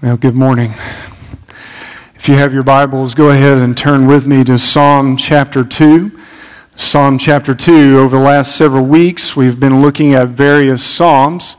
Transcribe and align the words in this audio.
Well, 0.00 0.16
good 0.16 0.36
morning. 0.36 0.74
If 2.14 2.28
you 2.28 2.36
have 2.36 2.54
your 2.54 2.62
Bibles, 2.62 3.14
go 3.14 3.30
ahead 3.30 3.58
and 3.58 3.76
turn 3.76 4.06
with 4.06 4.28
me 4.28 4.44
to 4.44 4.56
Psalm 4.56 5.16
chapter 5.16 5.64
2. 5.64 6.16
Psalm 6.76 7.18
chapter 7.18 7.52
2. 7.52 7.98
Over 7.98 8.16
the 8.16 8.22
last 8.22 8.54
several 8.54 8.84
weeks, 8.84 9.34
we've 9.34 9.58
been 9.58 9.82
looking 9.82 10.14
at 10.14 10.28
various 10.28 10.84
Psalms. 10.84 11.56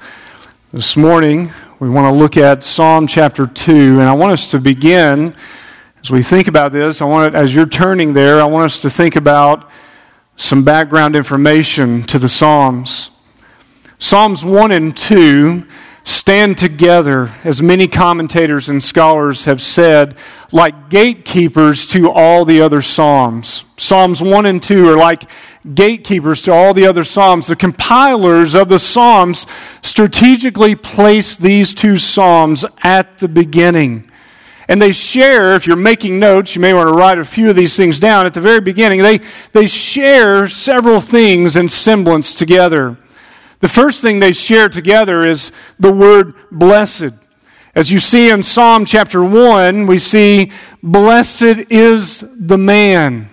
This 0.71 0.95
morning, 0.95 1.51
we 1.79 1.89
want 1.89 2.05
to 2.05 2.13
look 2.13 2.37
at 2.37 2.63
Psalm 2.63 3.07
chapter 3.07 3.45
2, 3.45 3.99
and 3.99 4.03
I 4.03 4.13
want 4.13 4.31
us 4.31 4.49
to 4.51 4.59
begin 4.59 5.35
as 6.01 6.09
we 6.09 6.23
think 6.23 6.47
about 6.47 6.71
this. 6.71 7.01
I 7.01 7.05
want, 7.05 7.35
as 7.35 7.53
you're 7.53 7.65
turning 7.65 8.13
there, 8.13 8.39
I 8.39 8.45
want 8.45 8.63
us 8.63 8.81
to 8.83 8.89
think 8.89 9.17
about 9.17 9.69
some 10.37 10.63
background 10.63 11.13
information 11.13 12.03
to 12.03 12.17
the 12.17 12.29
Psalms. 12.29 13.09
Psalms 13.97 14.45
1 14.45 14.71
and 14.71 14.95
2 14.95 15.65
stand 16.09 16.57
together, 16.57 17.31
as 17.43 17.61
many 17.61 17.87
commentators 17.87 18.67
and 18.67 18.83
scholars 18.83 19.45
have 19.45 19.61
said, 19.61 20.17
like 20.51 20.89
gatekeepers 20.89 21.85
to 21.85 22.09
all 22.09 22.45
the 22.45 22.61
other 22.61 22.81
Psalms. 22.81 23.63
Psalms 23.77 24.21
1 24.21 24.45
and 24.45 24.61
2 24.61 24.89
are 24.89 24.97
like 24.97 25.23
gatekeepers 25.73 26.41
to 26.43 26.51
all 26.51 26.73
the 26.73 26.87
other 26.87 27.03
Psalms. 27.03 27.47
The 27.47 27.55
compilers 27.55 28.55
of 28.55 28.69
the 28.69 28.79
Psalms 28.79 29.45
strategically 29.81 30.75
place 30.75 31.37
these 31.37 31.73
two 31.73 31.97
Psalms 31.97 32.65
at 32.83 33.19
the 33.19 33.27
beginning. 33.27 34.09
And 34.67 34.81
they 34.81 34.91
share, 34.91 35.55
if 35.55 35.65
you're 35.65 35.75
making 35.75 36.19
notes, 36.19 36.55
you 36.55 36.61
may 36.61 36.73
want 36.73 36.87
to 36.87 36.93
write 36.93 37.17
a 37.17 37.25
few 37.25 37.49
of 37.49 37.55
these 37.55 37.75
things 37.75 37.99
down 37.99 38.25
at 38.25 38.33
the 38.33 38.41
very 38.41 38.61
beginning. 38.61 39.01
They, 39.01 39.19
they 39.51 39.65
share 39.67 40.47
several 40.47 41.01
things 41.01 41.55
in 41.55 41.69
semblance 41.69 42.35
together. 42.35 42.97
The 43.59 43.67
first 43.67 44.01
thing 44.01 44.19
they 44.19 44.31
share 44.31 44.69
together 44.69 45.27
is 45.27 45.51
the 45.79 45.91
word 45.91 46.33
blessed. 46.51 47.13
As 47.75 47.91
you 47.91 47.99
see 47.99 48.29
in 48.29 48.43
Psalm 48.43 48.85
chapter 48.85 49.23
1, 49.23 49.85
we 49.85 49.99
see, 49.99 50.51
Blessed 50.81 51.69
is 51.69 52.23
the 52.35 52.57
man. 52.57 53.28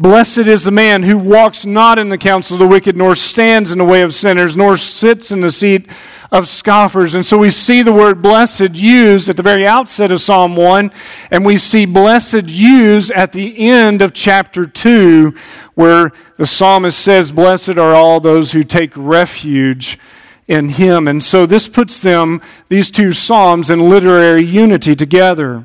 Blessed 0.00 0.38
is 0.38 0.62
the 0.62 0.70
man 0.70 1.02
who 1.02 1.18
walks 1.18 1.66
not 1.66 1.98
in 1.98 2.08
the 2.08 2.16
counsel 2.16 2.54
of 2.54 2.60
the 2.60 2.68
wicked, 2.68 2.96
nor 2.96 3.16
stands 3.16 3.72
in 3.72 3.78
the 3.78 3.84
way 3.84 4.02
of 4.02 4.14
sinners, 4.14 4.56
nor 4.56 4.76
sits 4.76 5.32
in 5.32 5.40
the 5.40 5.50
seat 5.50 5.90
of 6.30 6.46
scoffers. 6.46 7.16
And 7.16 7.26
so 7.26 7.36
we 7.36 7.50
see 7.50 7.82
the 7.82 7.92
word 7.92 8.22
blessed 8.22 8.76
used 8.76 9.28
at 9.28 9.36
the 9.36 9.42
very 9.42 9.66
outset 9.66 10.12
of 10.12 10.20
Psalm 10.20 10.54
1, 10.54 10.92
and 11.32 11.44
we 11.44 11.58
see 11.58 11.84
blessed 11.84 12.44
used 12.44 13.10
at 13.10 13.32
the 13.32 13.68
end 13.68 14.00
of 14.00 14.12
chapter 14.12 14.66
2, 14.66 15.34
where 15.74 16.12
the 16.36 16.46
psalmist 16.46 17.00
says, 17.00 17.32
Blessed 17.32 17.76
are 17.76 17.92
all 17.92 18.20
those 18.20 18.52
who 18.52 18.62
take 18.62 18.92
refuge 18.94 19.98
in 20.46 20.68
him. 20.68 21.08
And 21.08 21.24
so 21.24 21.44
this 21.44 21.68
puts 21.68 22.00
them, 22.00 22.40
these 22.68 22.92
two 22.92 23.12
psalms, 23.12 23.68
in 23.68 23.88
literary 23.88 24.44
unity 24.44 24.94
together. 24.94 25.64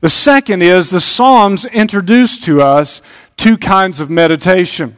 The 0.00 0.10
second 0.10 0.62
is 0.62 0.90
the 0.90 1.00
psalms 1.00 1.64
introduce 1.64 2.38
to 2.40 2.60
us 2.60 3.00
two 3.36 3.56
kinds 3.56 4.00
of 4.00 4.10
meditation. 4.10 4.96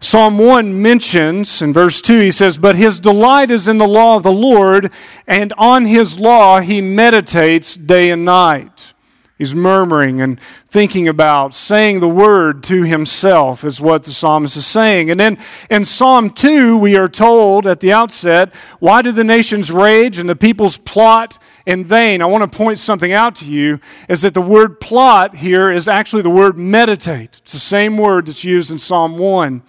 Psalm 0.00 0.36
1 0.38 0.82
mentions 0.82 1.62
in 1.62 1.72
verse 1.72 2.02
2, 2.02 2.20
he 2.20 2.30
says, 2.30 2.58
But 2.58 2.76
his 2.76 3.00
delight 3.00 3.50
is 3.50 3.66
in 3.66 3.78
the 3.78 3.88
law 3.88 4.16
of 4.16 4.22
the 4.22 4.32
Lord, 4.32 4.92
and 5.26 5.52
on 5.56 5.86
his 5.86 6.20
law 6.20 6.60
he 6.60 6.80
meditates 6.80 7.74
day 7.74 8.10
and 8.10 8.24
night. 8.24 8.92
He's 9.38 9.54
murmuring 9.54 10.20
and 10.20 10.38
thinking 10.68 11.08
about 11.08 11.54
saying 11.54 11.98
the 12.00 12.08
word 12.08 12.62
to 12.64 12.82
himself, 12.82 13.64
is 13.64 13.80
what 13.80 14.04
the 14.04 14.12
psalmist 14.12 14.56
is 14.56 14.66
saying. 14.66 15.10
And 15.10 15.18
then 15.18 15.38
in 15.70 15.84
Psalm 15.84 16.30
2, 16.30 16.76
we 16.76 16.96
are 16.96 17.08
told 17.08 17.66
at 17.66 17.80
the 17.80 17.92
outset, 17.92 18.54
Why 18.78 19.02
do 19.02 19.10
the 19.10 19.24
nations 19.24 19.72
rage 19.72 20.18
and 20.18 20.28
the 20.28 20.36
peoples 20.36 20.76
plot 20.76 21.38
in 21.66 21.84
vain? 21.84 22.20
I 22.20 22.26
want 22.26 22.50
to 22.50 22.56
point 22.56 22.78
something 22.78 23.12
out 23.12 23.36
to 23.36 23.44
you 23.46 23.80
is 24.08 24.22
that 24.22 24.34
the 24.34 24.40
word 24.40 24.80
plot 24.80 25.36
here 25.36 25.70
is 25.70 25.88
actually 25.88 26.22
the 26.22 26.30
word 26.30 26.58
meditate. 26.58 27.40
It's 27.42 27.52
the 27.52 27.58
same 27.58 27.96
word 27.96 28.26
that's 28.26 28.44
used 28.44 28.70
in 28.70 28.78
Psalm 28.78 29.16
1. 29.16 29.62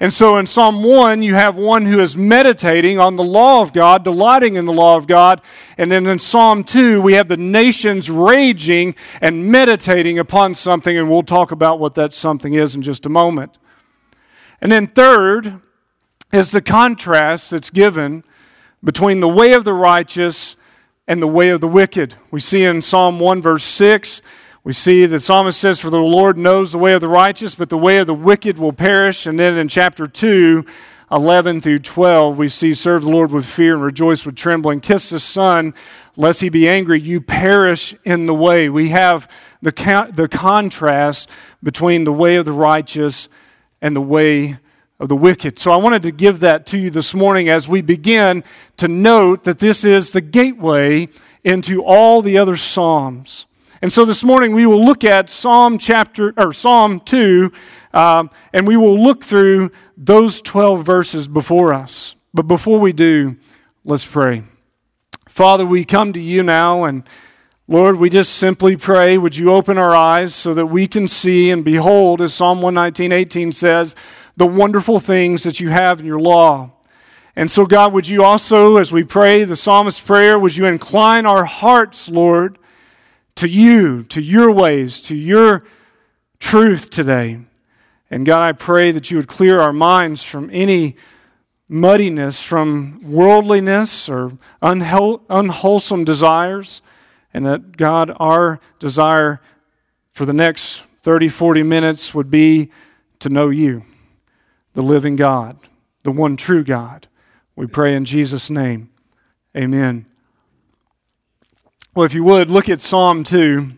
And 0.00 0.12
so 0.12 0.36
in 0.36 0.46
Psalm 0.46 0.82
1, 0.82 1.22
you 1.22 1.34
have 1.34 1.56
one 1.56 1.86
who 1.86 2.00
is 2.00 2.16
meditating 2.16 2.98
on 2.98 3.16
the 3.16 3.22
law 3.22 3.62
of 3.62 3.72
God, 3.72 4.02
delighting 4.02 4.56
in 4.56 4.66
the 4.66 4.72
law 4.72 4.96
of 4.96 5.06
God. 5.06 5.40
And 5.78 5.92
then 5.92 6.06
in 6.06 6.18
Psalm 6.18 6.64
2, 6.64 7.00
we 7.00 7.14
have 7.14 7.28
the 7.28 7.36
nations 7.36 8.10
raging 8.10 8.94
and 9.20 9.46
meditating 9.46 10.18
upon 10.18 10.54
something, 10.54 10.96
and 10.96 11.10
we'll 11.10 11.22
talk 11.22 11.52
about 11.52 11.78
what 11.78 11.94
that 11.94 12.14
something 12.14 12.54
is 12.54 12.74
in 12.74 12.82
just 12.82 13.06
a 13.06 13.10
moment. 13.10 13.58
And 14.60 14.72
then 14.72 14.86
third 14.86 15.60
is 16.32 16.50
the 16.50 16.62
contrast 16.62 17.50
that's 17.50 17.70
given 17.70 18.24
between 18.82 19.20
the 19.20 19.28
way 19.28 19.52
of 19.52 19.64
the 19.64 19.74
righteous 19.74 20.56
and 21.12 21.20
the 21.20 21.26
way 21.26 21.50
of 21.50 21.60
the 21.60 21.68
wicked. 21.68 22.14
We 22.30 22.40
see 22.40 22.64
in 22.64 22.80
Psalm 22.80 23.20
1, 23.20 23.42
verse 23.42 23.64
6, 23.64 24.22
we 24.64 24.72
see 24.72 25.04
the 25.04 25.20
psalmist 25.20 25.60
says, 25.60 25.78
For 25.78 25.90
the 25.90 25.98
Lord 25.98 26.38
knows 26.38 26.72
the 26.72 26.78
way 26.78 26.94
of 26.94 27.02
the 27.02 27.08
righteous, 27.08 27.54
but 27.54 27.68
the 27.68 27.76
way 27.76 27.98
of 27.98 28.06
the 28.06 28.14
wicked 28.14 28.56
will 28.56 28.72
perish. 28.72 29.26
And 29.26 29.38
then 29.38 29.58
in 29.58 29.68
chapter 29.68 30.06
2, 30.06 30.64
11 31.10 31.60
through 31.60 31.80
12, 31.80 32.38
we 32.38 32.48
see, 32.48 32.72
Serve 32.72 33.02
the 33.02 33.10
Lord 33.10 33.30
with 33.30 33.44
fear 33.44 33.74
and 33.74 33.82
rejoice 33.82 34.24
with 34.24 34.36
trembling. 34.36 34.80
Kiss 34.80 35.10
the 35.10 35.20
Son, 35.20 35.74
lest 36.16 36.40
he 36.40 36.48
be 36.48 36.66
angry. 36.66 36.98
You 36.98 37.20
perish 37.20 37.94
in 38.04 38.24
the 38.24 38.32
way. 38.32 38.70
We 38.70 38.88
have 38.88 39.30
the, 39.60 40.10
the 40.14 40.28
contrast 40.28 41.28
between 41.62 42.04
the 42.04 42.12
way 42.12 42.36
of 42.36 42.46
the 42.46 42.52
righteous 42.52 43.28
and 43.82 43.94
the 43.94 44.00
way 44.00 44.56
of 45.02 45.08
the 45.08 45.16
wicked. 45.16 45.58
So 45.58 45.72
I 45.72 45.76
wanted 45.76 46.04
to 46.04 46.12
give 46.12 46.38
that 46.40 46.64
to 46.66 46.78
you 46.78 46.88
this 46.88 47.12
morning 47.12 47.48
as 47.48 47.68
we 47.68 47.82
begin 47.82 48.44
to 48.76 48.86
note 48.86 49.42
that 49.42 49.58
this 49.58 49.84
is 49.84 50.12
the 50.12 50.20
gateway 50.20 51.08
into 51.42 51.82
all 51.82 52.22
the 52.22 52.38
other 52.38 52.56
Psalms. 52.56 53.46
And 53.82 53.92
so 53.92 54.04
this 54.04 54.22
morning 54.22 54.54
we 54.54 54.64
will 54.64 54.82
look 54.82 55.02
at 55.02 55.28
Psalm 55.28 55.76
chapter 55.76 56.32
or 56.36 56.52
Psalm 56.52 57.00
2, 57.00 57.50
um, 57.92 58.30
and 58.52 58.64
we 58.64 58.76
will 58.76 58.96
look 58.96 59.24
through 59.24 59.72
those 59.96 60.40
12 60.40 60.86
verses 60.86 61.26
before 61.26 61.74
us. 61.74 62.14
But 62.32 62.46
before 62.46 62.78
we 62.78 62.92
do, 62.92 63.36
let's 63.84 64.06
pray. 64.06 64.44
Father, 65.28 65.66
we 65.66 65.84
come 65.84 66.12
to 66.12 66.20
you 66.20 66.44
now, 66.44 66.84
and 66.84 67.02
Lord, 67.66 67.96
we 67.96 68.08
just 68.08 68.34
simply 68.36 68.76
pray, 68.76 69.18
would 69.18 69.36
you 69.36 69.50
open 69.50 69.78
our 69.78 69.96
eyes 69.96 70.32
so 70.32 70.54
that 70.54 70.66
we 70.66 70.86
can 70.86 71.08
see 71.08 71.50
and 71.50 71.64
behold, 71.64 72.22
as 72.22 72.34
Psalm 72.34 72.62
119, 72.62 73.10
18 73.10 73.50
says, 73.50 73.96
the 74.36 74.46
wonderful 74.46 75.00
things 75.00 75.42
that 75.42 75.60
you 75.60 75.70
have 75.70 76.00
in 76.00 76.06
your 76.06 76.20
law. 76.20 76.70
And 77.34 77.50
so, 77.50 77.64
God, 77.64 77.92
would 77.92 78.08
you 78.08 78.22
also, 78.22 78.76
as 78.76 78.92
we 78.92 79.04
pray 79.04 79.44
the 79.44 79.56
psalmist's 79.56 80.00
prayer, 80.00 80.38
would 80.38 80.56
you 80.56 80.66
incline 80.66 81.24
our 81.24 81.44
hearts, 81.44 82.08
Lord, 82.10 82.58
to 83.36 83.48
you, 83.48 84.02
to 84.04 84.20
your 84.20 84.52
ways, 84.52 85.00
to 85.02 85.14
your 85.14 85.64
truth 86.38 86.90
today. 86.90 87.40
And 88.10 88.26
God, 88.26 88.42
I 88.42 88.52
pray 88.52 88.90
that 88.90 89.10
you 89.10 89.16
would 89.16 89.28
clear 89.28 89.58
our 89.58 89.72
minds 89.72 90.22
from 90.22 90.50
any 90.52 90.96
muddiness, 91.68 92.42
from 92.42 93.00
worldliness 93.02 94.08
or 94.08 94.36
unwhol- 94.60 95.22
unwholesome 95.30 96.04
desires, 96.04 96.82
and 97.32 97.46
that, 97.46 97.78
God, 97.78 98.14
our 98.16 98.60
desire 98.78 99.40
for 100.10 100.26
the 100.26 100.34
next 100.34 100.82
30, 100.98 101.28
40 101.28 101.62
minutes 101.62 102.14
would 102.14 102.30
be 102.30 102.70
to 103.20 103.30
know 103.30 103.48
you, 103.48 103.84
the 104.74 104.82
living 104.82 105.16
God, 105.16 105.56
the 106.02 106.10
one 106.10 106.36
true 106.36 106.64
God. 106.64 107.08
We 107.56 107.66
pray 107.66 107.94
in 107.94 108.04
Jesus' 108.04 108.50
name. 108.50 108.90
Amen. 109.56 110.06
Well, 111.94 112.06
if 112.06 112.14
you 112.14 112.24
would, 112.24 112.48
look 112.48 112.68
at 112.68 112.80
Psalm 112.80 113.22
2. 113.22 113.68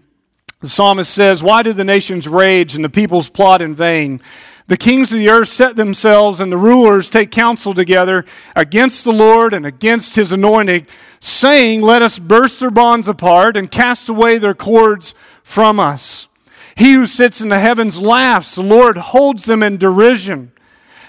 The 0.60 0.68
psalmist 0.68 1.12
says, 1.12 1.42
Why 1.42 1.62
do 1.62 1.72
the 1.72 1.84
nations 1.84 2.28
rage 2.28 2.74
and 2.74 2.84
the 2.84 2.88
peoples 2.88 3.28
plot 3.28 3.60
in 3.60 3.74
vain? 3.74 4.22
The 4.66 4.78
kings 4.78 5.12
of 5.12 5.18
the 5.18 5.28
earth 5.28 5.48
set 5.48 5.76
themselves 5.76 6.40
and 6.40 6.50
the 6.50 6.56
rulers 6.56 7.10
take 7.10 7.30
counsel 7.30 7.74
together 7.74 8.24
against 8.56 9.04
the 9.04 9.12
Lord 9.12 9.52
and 9.52 9.66
against 9.66 10.16
his 10.16 10.32
anointed, 10.32 10.86
saying, 11.20 11.82
Let 11.82 12.00
us 12.00 12.18
burst 12.18 12.60
their 12.60 12.70
bonds 12.70 13.08
apart 13.08 13.58
and 13.58 13.70
cast 13.70 14.08
away 14.08 14.38
their 14.38 14.54
cords 14.54 15.14
from 15.42 15.78
us. 15.78 16.28
He 16.76 16.94
who 16.94 17.06
sits 17.06 17.42
in 17.42 17.50
the 17.50 17.58
heavens 17.58 18.00
laughs, 18.00 18.54
the 18.54 18.62
Lord 18.62 18.96
holds 18.96 19.44
them 19.44 19.62
in 19.62 19.76
derision. 19.76 20.52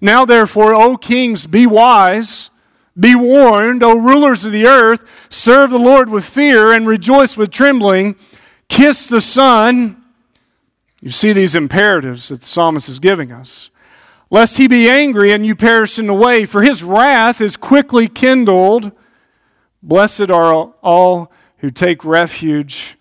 Now, 0.00 0.24
therefore, 0.24 0.74
O 0.74 0.96
kings, 0.96 1.46
be 1.46 1.66
wise. 1.66 2.50
Be 2.98 3.14
warned, 3.14 3.82
O 3.82 3.96
rulers 3.96 4.44
of 4.44 4.52
the 4.52 4.66
earth, 4.66 5.26
serve 5.30 5.70
the 5.70 5.78
Lord 5.78 6.10
with 6.10 6.24
fear 6.24 6.72
and 6.72 6.86
rejoice 6.86 7.36
with 7.36 7.50
trembling. 7.50 8.16
Kiss 8.68 9.08
the 9.08 9.20
Son. 9.20 10.02
You 11.00 11.10
see 11.10 11.32
these 11.32 11.54
imperatives 11.54 12.28
that 12.28 12.40
the 12.40 12.46
psalmist 12.46 12.88
is 12.88 12.98
giving 12.98 13.32
us. 13.32 13.70
Lest 14.28 14.58
he 14.58 14.68
be 14.68 14.88
angry 14.88 15.32
and 15.32 15.46
you 15.46 15.56
perish 15.56 15.98
in 15.98 16.06
the 16.06 16.14
way, 16.14 16.44
for 16.44 16.62
his 16.62 16.82
wrath 16.82 17.40
is 17.40 17.56
quickly 17.56 18.06
kindled. 18.06 18.92
Blessed 19.82 20.30
are 20.30 20.52
all 20.82 21.32
who 21.58 21.70
take 21.70 22.04
refuge 22.04 22.96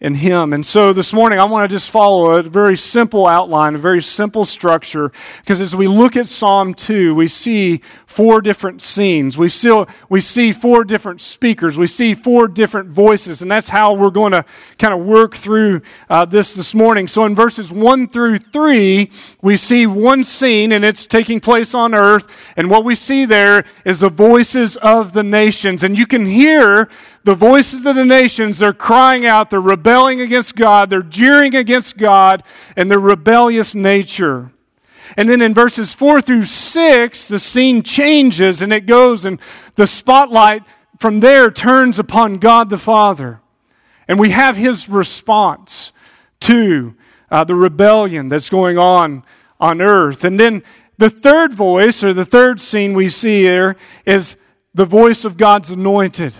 in 0.00 0.14
Him. 0.14 0.52
And 0.52 0.64
so 0.64 0.92
this 0.92 1.12
morning, 1.12 1.40
I 1.40 1.44
want 1.44 1.68
to 1.68 1.74
just 1.74 1.90
follow 1.90 2.30
a 2.30 2.42
very 2.42 2.76
simple 2.76 3.26
outline, 3.26 3.74
a 3.74 3.78
very 3.78 4.00
simple 4.00 4.44
structure, 4.44 5.10
because 5.38 5.60
as 5.60 5.74
we 5.74 5.88
look 5.88 6.16
at 6.16 6.28
Psalm 6.28 6.72
2, 6.72 7.16
we 7.16 7.26
see 7.26 7.80
four 8.06 8.40
different 8.40 8.80
scenes. 8.80 9.36
We, 9.36 9.48
still, 9.48 9.88
we 10.08 10.20
see 10.20 10.52
four 10.52 10.84
different 10.84 11.20
speakers. 11.20 11.76
We 11.76 11.88
see 11.88 12.14
four 12.14 12.46
different 12.46 12.90
voices, 12.90 13.42
and 13.42 13.50
that's 13.50 13.70
how 13.70 13.92
we're 13.92 14.10
going 14.10 14.32
to 14.32 14.44
kind 14.78 14.94
of 14.94 15.04
work 15.04 15.34
through 15.34 15.82
uh, 16.08 16.24
this 16.24 16.54
this 16.54 16.76
morning. 16.76 17.08
So 17.08 17.24
in 17.24 17.34
verses 17.34 17.72
1 17.72 18.08
through 18.08 18.38
3, 18.38 19.10
we 19.42 19.56
see 19.56 19.86
one 19.86 20.22
scene, 20.22 20.70
and 20.70 20.84
it's 20.84 21.06
taking 21.06 21.40
place 21.40 21.74
on 21.74 21.92
earth, 21.92 22.52
and 22.56 22.70
what 22.70 22.84
we 22.84 22.94
see 22.94 23.24
there 23.24 23.64
is 23.84 24.00
the 24.00 24.08
voices 24.08 24.76
of 24.76 25.12
the 25.12 25.24
nations. 25.24 25.82
And 25.82 25.98
you 25.98 26.06
can 26.06 26.24
hear 26.24 26.88
the 27.24 27.34
voices 27.34 27.84
of 27.86 27.96
the 27.96 28.04
nations, 28.04 28.58
they're 28.58 28.72
crying 28.72 29.26
out, 29.26 29.50
they're 29.50 29.60
rebelling 29.60 30.20
against 30.20 30.56
God, 30.56 30.90
they're 30.90 31.02
jeering 31.02 31.54
against 31.54 31.96
God, 31.96 32.42
and 32.76 32.90
their 32.90 33.00
rebellious 33.00 33.74
nature. 33.74 34.50
And 35.16 35.28
then 35.28 35.40
in 35.40 35.54
verses 35.54 35.92
4 35.94 36.20
through 36.20 36.44
6, 36.44 37.28
the 37.28 37.38
scene 37.38 37.82
changes 37.82 38.62
and 38.62 38.72
it 38.72 38.86
goes, 38.86 39.24
and 39.24 39.40
the 39.74 39.86
spotlight 39.86 40.62
from 40.98 41.20
there 41.20 41.50
turns 41.50 41.98
upon 41.98 42.38
God 42.38 42.70
the 42.70 42.78
Father. 42.78 43.40
And 44.06 44.18
we 44.18 44.30
have 44.30 44.56
his 44.56 44.88
response 44.88 45.92
to 46.40 46.94
uh, 47.30 47.44
the 47.44 47.54
rebellion 47.54 48.28
that's 48.28 48.50
going 48.50 48.78
on 48.78 49.22
on 49.60 49.80
earth. 49.80 50.24
And 50.24 50.38
then 50.38 50.62
the 50.96 51.10
third 51.10 51.52
voice, 51.52 52.02
or 52.02 52.12
the 52.12 52.24
third 52.24 52.60
scene 52.60 52.92
we 52.94 53.08
see 53.08 53.42
here, 53.42 53.76
is 54.04 54.36
the 54.74 54.84
voice 54.84 55.24
of 55.24 55.36
God's 55.36 55.70
anointed. 55.70 56.34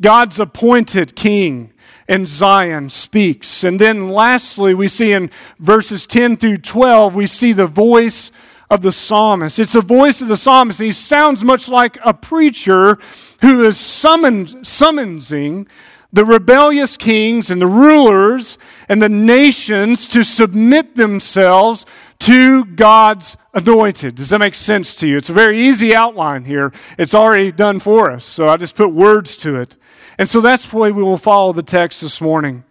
God's 0.00 0.38
appointed 0.38 1.16
king 1.16 1.72
in 2.08 2.26
Zion 2.26 2.90
speaks. 2.90 3.64
And 3.64 3.80
then 3.80 4.08
lastly, 4.08 4.74
we 4.74 4.88
see 4.88 5.12
in 5.12 5.30
verses 5.58 6.06
10 6.06 6.36
through 6.36 6.58
12, 6.58 7.14
we 7.14 7.26
see 7.26 7.52
the 7.52 7.66
voice 7.66 8.30
of 8.70 8.82
the 8.82 8.92
psalmist. 8.92 9.58
It's 9.58 9.72
the 9.72 9.80
voice 9.80 10.20
of 10.20 10.28
the 10.28 10.36
psalmist. 10.36 10.80
He 10.80 10.92
sounds 10.92 11.44
much 11.44 11.68
like 11.68 11.98
a 12.04 12.12
preacher 12.12 12.98
who 13.40 13.64
is 13.64 13.78
summoned, 13.78 14.48
summonsing 14.62 15.68
the 16.12 16.24
rebellious 16.24 16.96
kings 16.96 17.50
and 17.50 17.60
the 17.60 17.66
rulers 17.66 18.58
and 18.88 19.02
the 19.02 19.08
nations 19.08 20.08
to 20.08 20.22
submit 20.22 20.96
themselves 20.96 21.84
to 22.26 22.64
God's 22.64 23.36
anointed. 23.54 24.16
Does 24.16 24.30
that 24.30 24.40
make 24.40 24.56
sense 24.56 24.96
to 24.96 25.06
you? 25.06 25.16
It's 25.16 25.30
a 25.30 25.32
very 25.32 25.60
easy 25.60 25.94
outline 25.94 26.44
here. 26.44 26.72
It's 26.98 27.14
already 27.14 27.52
done 27.52 27.78
for 27.78 28.10
us. 28.10 28.24
So 28.24 28.48
I 28.48 28.56
just 28.56 28.74
put 28.74 28.88
words 28.88 29.36
to 29.38 29.54
it. 29.54 29.76
And 30.18 30.28
so 30.28 30.40
that's 30.40 30.68
the 30.68 30.76
way 30.76 30.90
we 30.90 31.04
will 31.04 31.18
follow 31.18 31.52
the 31.52 31.62
text 31.62 32.00
this 32.00 32.20
morning. 32.20 32.64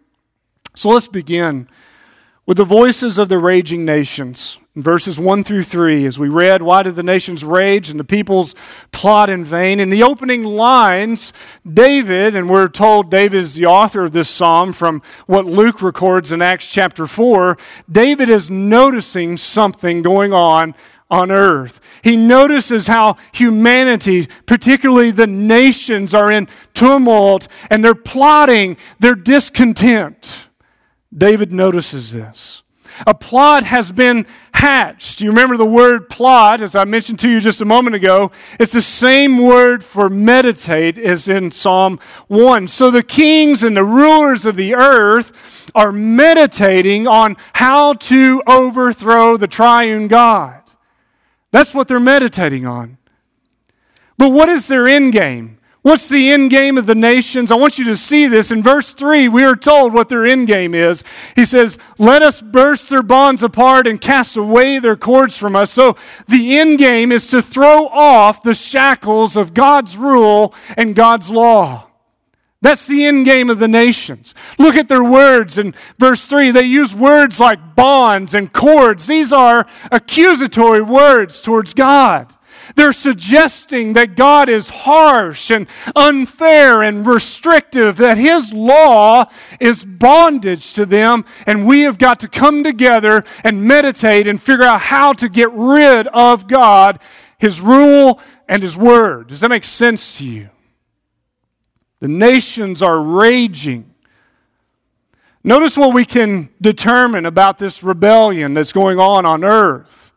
So 0.75 0.89
let's 0.89 1.07
begin 1.07 1.69
with 2.45 2.57
the 2.57 2.65
voices 2.65 3.17
of 3.17 3.29
the 3.29 3.39
raging 3.39 3.85
nations. 3.85 4.59
In 4.75 4.83
verses 4.83 5.17
1 5.17 5.43
through 5.43 5.63
3, 5.63 6.05
as 6.05 6.19
we 6.19 6.27
read, 6.27 6.61
Why 6.61 6.83
did 6.83 6.95
the 6.95 7.03
nations 7.03 7.43
rage 7.43 7.89
and 7.89 7.99
the 7.99 8.03
peoples 8.03 8.53
plot 8.91 9.29
in 9.29 9.43
vain? 9.43 9.79
In 9.79 9.89
the 9.89 10.03
opening 10.03 10.43
lines, 10.43 11.33
David, 11.67 12.35
and 12.35 12.49
we're 12.49 12.67
told 12.67 13.09
David 13.09 13.39
is 13.39 13.55
the 13.55 13.65
author 13.65 14.03
of 14.03 14.11
this 14.11 14.29
psalm 14.29 14.73
from 14.73 15.01
what 15.27 15.45
Luke 15.45 15.81
records 15.81 16.31
in 16.31 16.41
Acts 16.41 16.69
chapter 16.69 17.07
4, 17.07 17.57
David 17.89 18.29
is 18.29 18.51
noticing 18.51 19.37
something 19.37 20.01
going 20.01 20.33
on 20.33 20.75
on 21.09 21.31
earth. 21.31 21.79
He 22.03 22.17
notices 22.17 22.87
how 22.87 23.17
humanity, 23.31 24.27
particularly 24.45 25.11
the 25.11 25.27
nations, 25.27 26.13
are 26.13 26.31
in 26.31 26.47
tumult 26.73 27.47
and 27.69 27.83
they're 27.83 27.95
plotting, 27.95 28.77
they're 28.99 29.15
discontent. 29.15 30.44
David 31.15 31.51
notices 31.51 32.11
this. 32.11 32.63
A 33.05 33.13
plot 33.13 33.63
has 33.63 33.91
been 33.91 34.25
hatched. 34.53 35.19
You 35.19 35.29
remember 35.29 35.57
the 35.57 35.65
word 35.65 36.07
plot, 36.09 36.61
as 36.61 36.75
I 36.75 36.85
mentioned 36.85 37.19
to 37.19 37.29
you 37.29 37.41
just 37.41 37.59
a 37.59 37.65
moment 37.65 37.95
ago? 37.95 38.31
It's 38.59 38.71
the 38.71 38.81
same 38.81 39.37
word 39.37 39.83
for 39.83 40.07
meditate 40.07 40.97
as 40.97 41.27
in 41.27 41.51
Psalm 41.51 41.99
1. 42.27 42.67
So 42.69 42.89
the 42.89 43.03
kings 43.03 43.63
and 43.63 43.75
the 43.75 43.83
rulers 43.83 44.45
of 44.45 44.55
the 44.55 44.75
earth 44.75 45.69
are 45.75 45.91
meditating 45.91 47.07
on 47.07 47.35
how 47.53 47.93
to 47.93 48.41
overthrow 48.47 49.35
the 49.35 49.47
triune 49.47 50.07
God. 50.07 50.61
That's 51.51 51.73
what 51.73 51.87
they're 51.87 51.99
meditating 51.99 52.65
on. 52.65 52.97
But 54.17 54.29
what 54.29 54.47
is 54.47 54.67
their 54.67 54.87
end 54.87 55.11
game? 55.13 55.59
What's 55.85 56.09
the 56.09 56.31
end 56.31 56.49
game 56.49 56.79
of 56.79 56.87
the 56.87 56.95
nations? 56.95 57.51
I 57.51 57.55
want 57.57 57.77
you 57.77 57.85
to 57.85 57.95
see 57.95 58.25
this. 58.25 58.49
In 58.49 58.63
verse 58.63 58.95
3, 58.95 59.27
we 59.27 59.43
are 59.43 59.55
told 59.55 59.93
what 59.93 60.09
their 60.09 60.25
end 60.25 60.47
game 60.47 60.73
is. 60.73 61.03
He 61.35 61.45
says, 61.45 61.77
Let 61.99 62.23
us 62.23 62.41
burst 62.41 62.89
their 62.89 63.03
bonds 63.03 63.43
apart 63.43 63.85
and 63.85 64.01
cast 64.01 64.35
away 64.35 64.79
their 64.79 64.95
cords 64.95 65.37
from 65.37 65.55
us. 65.55 65.69
So 65.69 65.95
the 66.27 66.57
end 66.57 66.79
game 66.79 67.11
is 67.11 67.27
to 67.27 67.39
throw 67.39 67.85
off 67.89 68.41
the 68.41 68.55
shackles 68.55 69.37
of 69.37 69.53
God's 69.53 69.95
rule 69.95 70.55
and 70.75 70.95
God's 70.95 71.29
law. 71.29 71.85
That's 72.63 72.87
the 72.87 73.05
end 73.05 73.25
game 73.25 73.51
of 73.51 73.59
the 73.59 73.67
nations. 73.67 74.33
Look 74.57 74.73
at 74.73 74.87
their 74.87 75.03
words 75.03 75.59
in 75.59 75.75
verse 75.99 76.25
3. 76.25 76.49
They 76.49 76.63
use 76.63 76.95
words 76.95 77.39
like 77.39 77.75
bonds 77.75 78.33
and 78.33 78.51
cords. 78.51 79.05
These 79.05 79.31
are 79.31 79.67
accusatory 79.91 80.81
words 80.81 81.41
towards 81.41 81.75
God. 81.75 82.34
They're 82.75 82.93
suggesting 82.93 83.93
that 83.93 84.15
God 84.15 84.49
is 84.49 84.69
harsh 84.69 85.51
and 85.51 85.67
unfair 85.95 86.81
and 86.81 87.05
restrictive, 87.05 87.97
that 87.97 88.17
His 88.17 88.51
law 88.51 89.25
is 89.59 89.85
bondage 89.85 90.73
to 90.73 90.85
them, 90.85 91.25
and 91.45 91.67
we 91.67 91.81
have 91.81 91.97
got 91.97 92.19
to 92.21 92.27
come 92.27 92.63
together 92.63 93.23
and 93.43 93.63
meditate 93.63 94.27
and 94.27 94.41
figure 94.41 94.65
out 94.65 94.81
how 94.81 95.13
to 95.13 95.29
get 95.29 95.51
rid 95.51 96.07
of 96.07 96.47
God, 96.47 96.99
His 97.37 97.61
rule, 97.61 98.19
and 98.47 98.63
His 98.63 98.75
word. 98.75 99.27
Does 99.27 99.41
that 99.41 99.49
make 99.49 99.63
sense 99.63 100.17
to 100.17 100.25
you? 100.25 100.49
The 101.99 102.07
nations 102.07 102.83
are 102.83 103.01
raging. 103.01 103.93
Notice 105.43 105.77
what 105.77 105.93
we 105.93 106.05
can 106.05 106.49
determine 106.59 107.25
about 107.25 107.59
this 107.59 107.83
rebellion 107.83 108.55
that's 108.55 108.73
going 108.73 108.99
on 108.99 109.25
on 109.25 109.43
earth, 109.43 110.11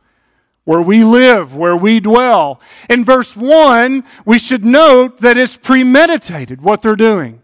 where 0.68 0.82
we 0.82 1.02
live, 1.02 1.56
where 1.56 1.74
we 1.74 1.98
dwell. 1.98 2.60
In 2.90 3.02
verse 3.02 3.34
1, 3.34 4.04
we 4.26 4.38
should 4.38 4.66
note 4.66 5.22
that 5.22 5.38
it's 5.38 5.56
premeditated 5.56 6.60
what 6.60 6.82
they're 6.82 6.94
doing. 6.94 7.40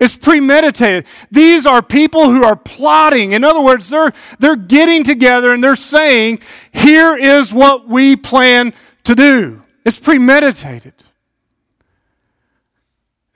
It's 0.00 0.16
premeditated. 0.16 1.06
These 1.30 1.66
are 1.66 1.82
people 1.82 2.30
who 2.30 2.42
are 2.42 2.56
plotting. 2.56 3.30
In 3.30 3.44
other 3.44 3.60
words, 3.60 3.90
they're, 3.90 4.12
they're 4.40 4.56
getting 4.56 5.04
together 5.04 5.52
and 5.52 5.62
they're 5.62 5.76
saying, 5.76 6.40
here 6.72 7.16
is 7.16 7.54
what 7.54 7.86
we 7.86 8.16
plan 8.16 8.74
to 9.04 9.14
do. 9.14 9.62
It's 9.84 10.00
premeditated. 10.00 10.94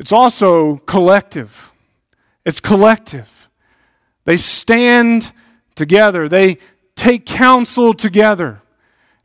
It's 0.01 0.11
also 0.11 0.79
collective. 0.79 1.73
It's 2.45 2.59
collective. 2.59 3.49
They 4.25 4.37
stand 4.37 5.31
together, 5.77 6.29
they 6.29 6.59
take 6.97 7.25
counsel 7.25 7.95
together. 7.95 8.63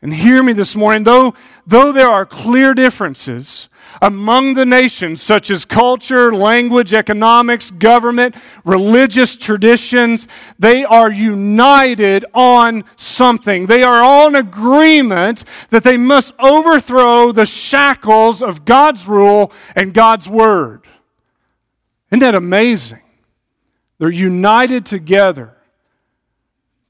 And 0.04 0.14
hear 0.14 0.44
me 0.44 0.52
this 0.52 0.76
morning, 0.76 1.06
though, 1.06 1.34
though 1.66 1.94
there 1.94 2.10
are 2.10 2.26
clear 2.26 2.74
differences 2.74 3.70
among 4.02 4.54
the 4.54 4.66
nations, 4.66 5.22
such 5.22 5.50
as 5.50 5.64
culture, 5.64 6.36
language, 6.36 6.94
economics, 6.94 7.72
government, 7.72 8.36
religious 8.66 9.38
traditions, 9.38 10.28
they 10.60 10.84
are 10.84 11.10
united 11.10 12.26
on 12.34 12.84
something. 12.98 13.68
They 13.68 13.82
are 13.82 14.04
all 14.04 14.28
in 14.28 14.36
agreement 14.36 15.46
that 15.70 15.86
they 15.86 15.96
must 15.96 16.34
overthrow 16.38 17.32
the 17.32 17.46
shackles 17.46 18.42
of 18.42 18.66
God's 18.66 19.08
rule 19.08 19.54
and 19.74 19.94
God's 19.94 20.28
word. 20.28 20.86
Isn't 22.12 22.20
that 22.20 22.36
amazing? 22.36 23.00
They're 24.00 24.10
united 24.10 24.86
together. 24.86 25.56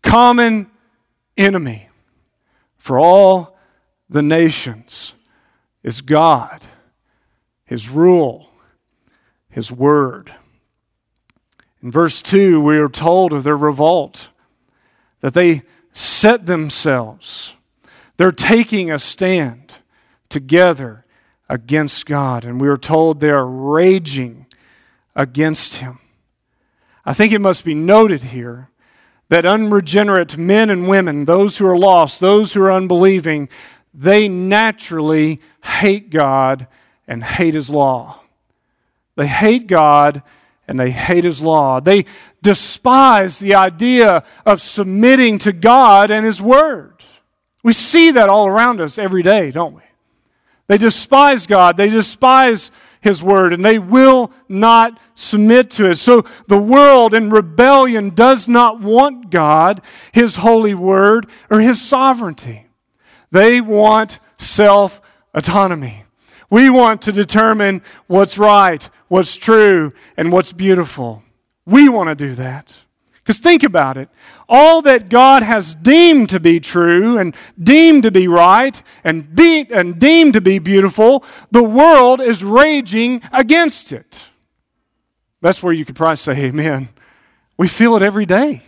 Common 0.02 0.72
enemy 1.38 1.90
for 2.84 3.00
all 3.00 3.58
the 4.10 4.22
nations 4.22 5.14
is 5.84 6.02
God, 6.02 6.60
His 7.64 7.88
rule, 7.88 8.50
His 9.50 9.72
word. 9.72 10.36
In 11.82 11.92
verse 11.92 12.22
2, 12.22 12.60
we 12.60 12.76
are 12.76 12.90
told 12.90 13.32
of 13.32 13.46
their 13.46 13.56
revolt, 13.56 14.28
that 15.22 15.34
they 15.34 15.62
set 15.94 16.46
themselves. 16.46 17.56
They're 18.18 18.34
taking 18.34 18.92
a 18.92 19.00
stand 19.00 19.76
together 20.28 21.06
against 21.48 22.06
God. 22.06 22.44
And 22.44 22.60
we 22.60 22.68
are 22.68 22.76
told 22.76 23.22
they 23.22 23.30
are 23.30 23.48
raging 23.48 24.46
against 25.16 25.78
Him. 25.78 26.00
I 27.06 27.14
think 27.14 27.32
it 27.32 27.40
must 27.40 27.64
be 27.64 27.76
noted 27.76 28.24
here 28.24 28.72
that 29.34 29.48
unregenerate 29.48 30.38
men 30.38 30.70
and 30.70 30.88
women, 30.88 31.26
those 31.26 31.58
who 31.58 31.66
are 31.66 31.76
lost, 31.76 32.20
those 32.20 32.54
who 32.54 32.62
are 32.62 32.72
unbelieving, 32.72 33.50
they 33.92 34.28
naturally 34.28 35.42
hate 35.64 36.12
God 36.12 36.68
and 37.08 37.24
hate 37.24 37.56
His 37.56 37.68
law. 37.68 38.20
They 39.16 39.26
hate 39.26 39.66
God 39.66 40.22
and 40.68 40.80
they 40.80 40.92
hate 40.92 41.24
His 41.24 41.42
law. 41.42 41.80
They 41.80 42.06
despise 42.44 43.40
the 43.40 43.56
idea 43.56 44.24
of 44.46 44.62
submitting 44.62 45.40
to 45.40 45.52
God 45.52 46.12
and 46.12 46.28
His 46.28 46.40
Word. 46.40 46.94
We 47.64 47.74
see 47.74 48.12
that 48.12 48.30
all 48.30 48.46
around 48.46 48.82
us 48.82 49.00
every 49.00 49.24
day, 49.24 49.50
don't 49.50 49.74
we? 49.74 49.82
They 50.68 50.78
despise 50.78 51.48
God, 51.48 51.76
they 51.76 51.90
despise 51.90 52.70
His 53.04 53.22
Word, 53.22 53.52
and 53.52 53.66
they 53.66 53.78
will 53.78 54.32
not 54.48 54.98
submit 55.14 55.70
to 55.72 55.90
it. 55.90 55.96
So 55.96 56.24
the 56.48 56.58
world 56.58 57.14
in 57.14 57.30
rebellion 57.30 58.12
does 58.12 58.48
not 58.48 58.80
want 58.80 59.30
God, 59.30 59.82
His 60.14 60.38
holy 60.38 60.74
Word, 60.74 61.28
or 61.52 61.60
His 61.60 61.82
sovereignty. 61.82 62.68
They 63.30 63.60
want 63.60 64.22
self 64.38 65.02
autonomy. 65.34 66.06
We 66.50 66.70
want 66.70 67.02
to 67.02 67.12
determine 67.12 67.82
what's 68.08 68.38
right, 68.38 68.90
what's 69.10 69.36
true, 69.36 69.92
and 70.16 70.32
what's 70.32 70.54
beautiful. 70.54 71.24
We 71.66 71.90
want 71.90 72.08
to 72.08 72.16
do 72.16 72.36
that. 72.36 72.84
Because 73.24 73.38
think 73.38 73.64
about 73.64 73.98
it. 73.98 74.10
All 74.50 74.82
that 74.82 75.08
God 75.08 75.44
has 75.44 75.76
deemed 75.76 76.30
to 76.30 76.42
be 76.42 76.60
true 76.60 77.18
and 77.18 77.34
deemed 77.62 78.04
to 78.04 78.12
be 78.12 78.28
right 78.28 78.82
and, 79.04 79.34
be, 79.34 79.66
and 79.72 79.98
deemed 79.98 80.34
to 80.34 80.42
be 80.42 80.60
beautiful, 80.60 81.24
the 81.50 81.64
world 81.64 82.20
is 82.20 82.44
raging 82.44 83.22
against 83.32 83.94
it. 83.94 84.24
That's 85.40 85.64
where 85.64 85.74
you 85.74 85.86
could 85.86 85.96
probably 85.96 86.18
say, 86.18 86.34
Amen. 86.46 86.90
We 87.58 87.68
feel 87.68 87.96
it 87.96 88.02
every 88.02 88.26
day, 88.26 88.64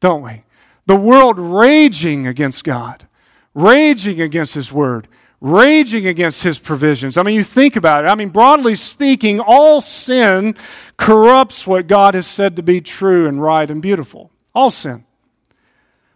don't 0.00 0.22
we? 0.22 0.44
The 0.86 0.96
world 0.96 1.38
raging 1.38 2.26
against 2.26 2.64
God, 2.64 3.06
raging 3.54 4.20
against 4.20 4.54
His 4.54 4.72
Word, 4.72 5.06
raging 5.42 6.06
against 6.06 6.44
his 6.44 6.60
provisions. 6.60 7.16
I 7.18 7.24
mean, 7.24 7.34
you 7.34 7.42
think 7.42 7.74
about 7.74 8.04
it. 8.04 8.08
I 8.08 8.14
mean, 8.14 8.28
broadly 8.28 8.76
speaking, 8.76 9.40
all 9.40 9.80
sin 9.80 10.54
corrupts 10.96 11.66
what 11.66 11.88
God 11.88 12.14
has 12.14 12.28
said 12.28 12.54
to 12.56 12.62
be 12.62 12.80
true 12.80 13.26
and 13.26 13.42
right 13.42 13.68
and 13.68 13.82
beautiful. 13.82 14.30
All 14.54 14.70
sin. 14.70 15.04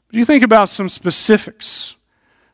But 0.06 0.16
you 0.16 0.24
think 0.24 0.44
about 0.44 0.68
some 0.68 0.88
specifics. 0.88 1.96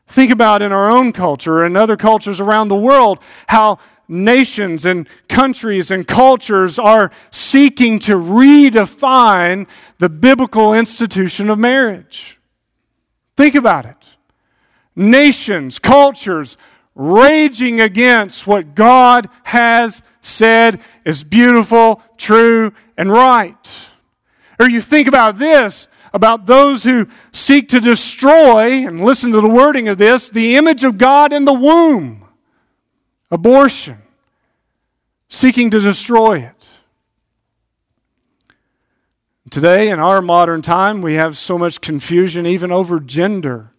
Think 0.07 0.31
about 0.31 0.63
in 0.63 0.71
our 0.71 0.89
own 0.89 1.13
culture 1.13 1.63
and 1.63 1.77
other 1.77 1.95
cultures 1.95 2.39
around 2.39 2.69
the 2.69 2.75
world 2.75 3.19
how 3.47 3.77
nations 4.07 4.83
and 4.83 5.07
countries 5.29 5.91
and 5.91 6.07
cultures 6.07 6.79
are 6.79 7.11
seeking 7.29 7.99
to 7.99 8.15
redefine 8.15 9.67
the 9.99 10.09
biblical 10.09 10.73
institution 10.73 11.51
of 11.51 11.59
marriage. 11.59 12.39
Think 13.37 13.53
about 13.53 13.85
it 13.85 14.02
nations, 14.95 15.79
cultures 15.79 16.57
raging 16.95 17.81
against 17.81 18.45
what 18.45 18.75
God 18.75 19.27
has 19.43 20.01
said 20.21 20.79
is 21.05 21.23
beautiful, 21.23 22.01
true, 22.17 22.73
and 22.97 23.11
right. 23.11 23.87
Or 24.59 24.69
you 24.69 24.81
think 24.81 25.07
about 25.07 25.37
this 25.37 25.87
about 26.13 26.45
those 26.45 26.83
who 26.83 27.07
seek 27.31 27.67
to 27.69 27.79
destroy, 27.79 28.87
and 28.87 29.03
listen 29.03 29.31
to 29.31 29.41
the 29.41 29.49
wording 29.49 29.87
of 29.87 29.97
this, 29.97 30.29
the 30.29 30.55
image 30.55 30.83
of 30.83 30.99
God 30.99 31.33
in 31.33 31.45
the 31.45 31.53
womb. 31.53 32.27
Abortion. 33.31 33.97
Seeking 35.27 35.71
to 35.71 35.79
destroy 35.79 36.37
it. 36.37 36.67
Today, 39.49 39.89
in 39.89 39.99
our 39.99 40.21
modern 40.21 40.61
time, 40.61 41.01
we 41.01 41.15
have 41.15 41.35
so 41.35 41.57
much 41.57 41.81
confusion 41.81 42.45
even 42.45 42.71
over 42.71 42.99
gender 42.99 43.72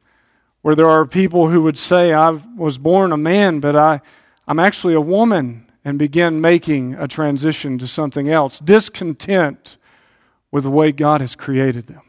where 0.64 0.74
there 0.74 0.88
are 0.88 1.04
people 1.04 1.48
who 1.48 1.60
would 1.60 1.76
say, 1.76 2.14
I 2.14 2.30
was 2.56 2.78
born 2.78 3.12
a 3.12 3.18
man, 3.18 3.60
but 3.60 3.76
I, 3.76 4.00
I'm 4.48 4.58
actually 4.58 4.94
a 4.94 5.00
woman, 5.00 5.70
and 5.84 5.98
begin 5.98 6.40
making 6.40 6.94
a 6.94 7.06
transition 7.06 7.76
to 7.76 7.86
something 7.86 8.30
else, 8.30 8.60
discontent 8.60 9.76
with 10.50 10.64
the 10.64 10.70
way 10.70 10.90
God 10.90 11.20
has 11.20 11.36
created 11.36 11.86
them, 11.86 12.00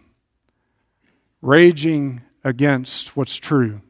raging 1.42 2.22
against 2.46 3.18
what's 3.18 3.36
true, 3.36 3.82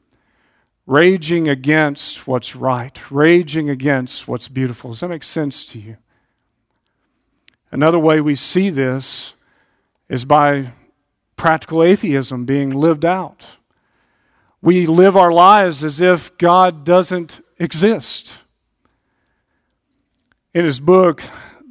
raging 0.88 1.48
against 1.48 2.25
what's 2.25 2.55
right, 2.55 3.00
raging 3.12 3.69
against 3.69 4.27
what's 4.27 4.48
beautiful. 4.48 4.89
Does 4.89 5.01
that 5.01 5.10
make 5.10 5.24
sense 5.24 5.63
to 5.65 5.79
you? 5.79 5.98
Another 7.69 8.00
way 8.00 8.19
we 8.19 8.34
see 8.34 8.72
this 8.72 9.36
is 10.10 10.25
by 10.25 10.74
practical 11.36 11.84
atheism 11.84 12.45
being 12.45 12.72
lived 12.72 13.05
out 13.05 13.45
we 14.65 14.88
live 14.88 15.15
our 15.15 15.31
lives 15.31 15.84
as 15.84 16.01
if 16.01 16.36
God 16.39 16.84
doesn't 16.84 17.39
exist. 17.60 18.39
In 20.55 20.65
his 20.65 20.79
book, 20.79 21.22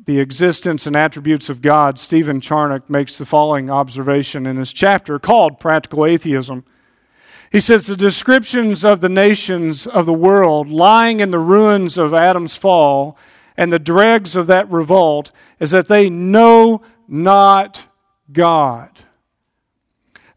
The 0.06 0.20
Existence 0.20 0.86
and 0.86 0.94
Attributes 0.94 1.48
of 1.48 1.60
God, 1.60 1.98
Stephen 1.98 2.40
Charnock 2.40 2.88
makes 2.88 3.18
the 3.18 3.26
following 3.26 3.68
observation 3.68 4.46
in 4.46 4.58
his 4.58 4.72
chapter 4.72 5.18
called 5.18 5.58
Practical 5.58 6.06
Atheism. 6.06 6.64
He 7.50 7.58
says 7.58 7.88
the 7.88 7.96
descriptions 7.96 8.84
of 8.84 9.00
the 9.00 9.08
nations 9.08 9.88
of 9.88 10.06
the 10.06 10.12
world 10.12 10.68
lying 10.68 11.18
in 11.18 11.32
the 11.32 11.40
ruins 11.40 11.98
of 11.98 12.14
Adam's 12.14 12.54
fall 12.54 13.18
and 13.56 13.72
the 13.72 13.80
dregs 13.80 14.36
of 14.36 14.46
that 14.46 14.70
revolt 14.70 15.32
is 15.58 15.72
that 15.72 15.88
they 15.88 16.08
know 16.08 16.80
not 17.08 17.88
God. 18.30 19.03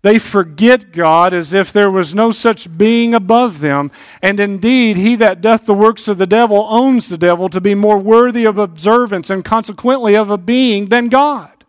They 0.08 0.20
forget 0.20 0.94
God 0.94 1.34
as 1.34 1.54
if 1.54 1.74
there 1.74 1.92
was 1.92 2.16
no 2.16 2.32
such 2.32 2.78
being 2.78 3.14
above 3.14 3.60
them. 3.60 3.92
And 4.22 4.40
indeed, 4.40 4.96
he 4.96 5.18
that 5.18 5.42
doth 5.42 5.66
the 5.66 5.74
works 5.74 6.08
of 6.08 6.18
the 6.18 6.26
devil 6.26 6.66
owns 6.70 7.10
the 7.10 7.18
devil 7.18 7.50
to 7.50 7.60
be 7.60 7.76
more 7.76 7.98
worthy 7.98 8.46
of 8.46 8.58
observance 8.58 9.30
and 9.30 9.44
consequently 9.44 10.16
of 10.16 10.30
a 10.30 10.38
being 10.38 10.86
than 10.86 11.10
God, 11.10 11.66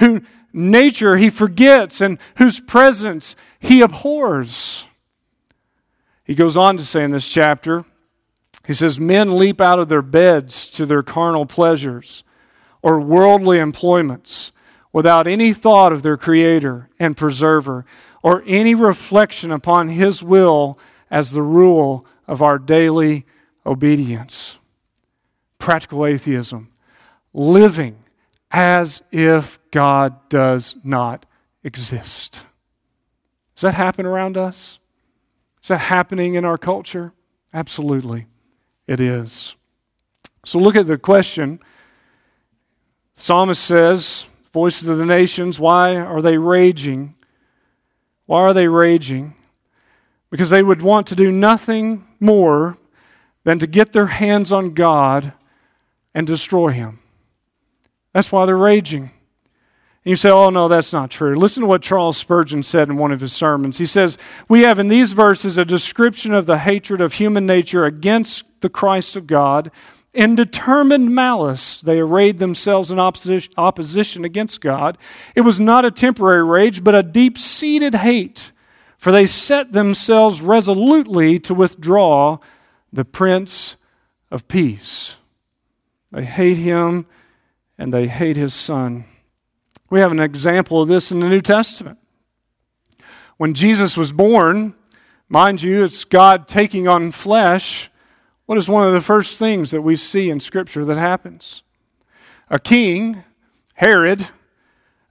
who 0.00 0.22
nature 0.52 1.18
he 1.18 1.30
forgets 1.30 2.00
and 2.00 2.18
whose 2.38 2.58
presence 2.58 3.36
he 3.60 3.80
abhors. 3.80 4.88
He 6.24 6.34
goes 6.34 6.56
on 6.56 6.78
to 6.78 6.84
say 6.84 7.04
in 7.04 7.12
this 7.12 7.28
chapter, 7.28 7.84
he 8.66 8.74
says, 8.74 8.98
Men 8.98 9.38
leap 9.38 9.60
out 9.60 9.78
of 9.78 9.88
their 9.88 10.02
beds 10.02 10.66
to 10.70 10.84
their 10.84 11.04
carnal 11.04 11.46
pleasures 11.46 12.24
or 12.82 12.98
worldly 12.98 13.60
employments 13.60 14.50
without 14.98 15.28
any 15.28 15.52
thought 15.52 15.92
of 15.92 16.02
their 16.02 16.16
Creator 16.16 16.90
and 16.98 17.16
Preserver 17.16 17.84
or 18.20 18.42
any 18.48 18.74
reflection 18.74 19.52
upon 19.52 19.86
His 19.86 20.24
will 20.24 20.76
as 21.08 21.30
the 21.30 21.40
rule 21.40 22.04
of 22.26 22.42
our 22.42 22.58
daily 22.58 23.24
obedience. 23.64 24.58
Practical 25.58 26.04
atheism, 26.04 26.72
living 27.32 27.96
as 28.50 29.00
if 29.12 29.60
God 29.70 30.28
does 30.28 30.74
not 30.82 31.26
exist. 31.62 32.44
Does 33.54 33.62
that 33.62 33.74
happen 33.74 34.04
around 34.04 34.36
us? 34.36 34.80
Is 35.62 35.68
that 35.68 35.78
happening 35.78 36.34
in 36.34 36.44
our 36.44 36.58
culture? 36.58 37.12
Absolutely, 37.54 38.26
it 38.88 38.98
is. 38.98 39.54
So 40.44 40.58
look 40.58 40.74
at 40.74 40.88
the 40.88 40.98
question. 40.98 41.60
psalmist 43.14 43.62
says, 43.62 44.26
Voices 44.58 44.88
of 44.88 44.98
the 44.98 45.06
nations, 45.06 45.60
why 45.60 45.94
are 45.94 46.20
they 46.20 46.36
raging? 46.36 47.14
Why 48.26 48.40
are 48.40 48.52
they 48.52 48.66
raging? 48.66 49.34
Because 50.30 50.50
they 50.50 50.64
would 50.64 50.82
want 50.82 51.06
to 51.06 51.14
do 51.14 51.30
nothing 51.30 52.04
more 52.18 52.76
than 53.44 53.60
to 53.60 53.68
get 53.68 53.92
their 53.92 54.08
hands 54.08 54.50
on 54.50 54.74
God 54.74 55.32
and 56.12 56.26
destroy 56.26 56.70
Him. 56.70 56.98
That's 58.12 58.32
why 58.32 58.46
they're 58.46 58.56
raging. 58.56 59.02
And 59.02 60.10
you 60.10 60.16
say, 60.16 60.28
oh, 60.28 60.50
no, 60.50 60.66
that's 60.66 60.92
not 60.92 61.12
true. 61.12 61.38
Listen 61.38 61.60
to 61.60 61.68
what 61.68 61.80
Charles 61.80 62.16
Spurgeon 62.16 62.64
said 62.64 62.88
in 62.88 62.96
one 62.96 63.12
of 63.12 63.20
his 63.20 63.32
sermons. 63.32 63.78
He 63.78 63.86
says, 63.86 64.18
We 64.48 64.62
have 64.62 64.80
in 64.80 64.88
these 64.88 65.12
verses 65.12 65.56
a 65.56 65.64
description 65.64 66.34
of 66.34 66.46
the 66.46 66.58
hatred 66.58 67.00
of 67.00 67.12
human 67.12 67.46
nature 67.46 67.84
against 67.84 68.42
the 68.58 68.68
Christ 68.68 69.14
of 69.14 69.28
God 69.28 69.70
in 70.18 70.34
determined 70.34 71.14
malice, 71.14 71.80
they 71.80 72.00
arrayed 72.00 72.38
themselves 72.38 72.90
in 72.90 72.98
opposition 72.98 74.24
against 74.24 74.60
God. 74.60 74.98
It 75.36 75.42
was 75.42 75.60
not 75.60 75.84
a 75.84 75.92
temporary 75.92 76.42
rage, 76.42 76.82
but 76.82 76.96
a 76.96 77.04
deep 77.04 77.38
seated 77.38 77.94
hate, 77.94 78.50
for 78.96 79.12
they 79.12 79.26
set 79.26 79.70
themselves 79.70 80.42
resolutely 80.42 81.38
to 81.38 81.54
withdraw 81.54 82.38
the 82.92 83.04
Prince 83.04 83.76
of 84.28 84.48
Peace. 84.48 85.18
They 86.10 86.24
hate 86.24 86.56
him 86.56 87.06
and 87.78 87.94
they 87.94 88.08
hate 88.08 88.36
his 88.36 88.54
Son. 88.54 89.04
We 89.88 90.00
have 90.00 90.10
an 90.10 90.18
example 90.18 90.82
of 90.82 90.88
this 90.88 91.12
in 91.12 91.20
the 91.20 91.28
New 91.28 91.40
Testament. 91.40 91.96
When 93.36 93.54
Jesus 93.54 93.96
was 93.96 94.10
born, 94.10 94.74
mind 95.28 95.62
you, 95.62 95.84
it's 95.84 96.02
God 96.02 96.48
taking 96.48 96.88
on 96.88 97.12
flesh 97.12 97.88
what 98.48 98.56
is 98.56 98.66
one 98.66 98.86
of 98.86 98.94
the 98.94 99.02
first 99.02 99.38
things 99.38 99.72
that 99.72 99.82
we 99.82 99.94
see 99.94 100.30
in 100.30 100.40
Scripture 100.40 100.82
that 100.86 100.96
happens? 100.96 101.62
A 102.48 102.58
king, 102.58 103.22
Herod, 103.74 104.26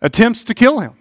attempts 0.01 0.43
to 0.45 0.55
kill 0.55 0.79
him. 0.79 0.95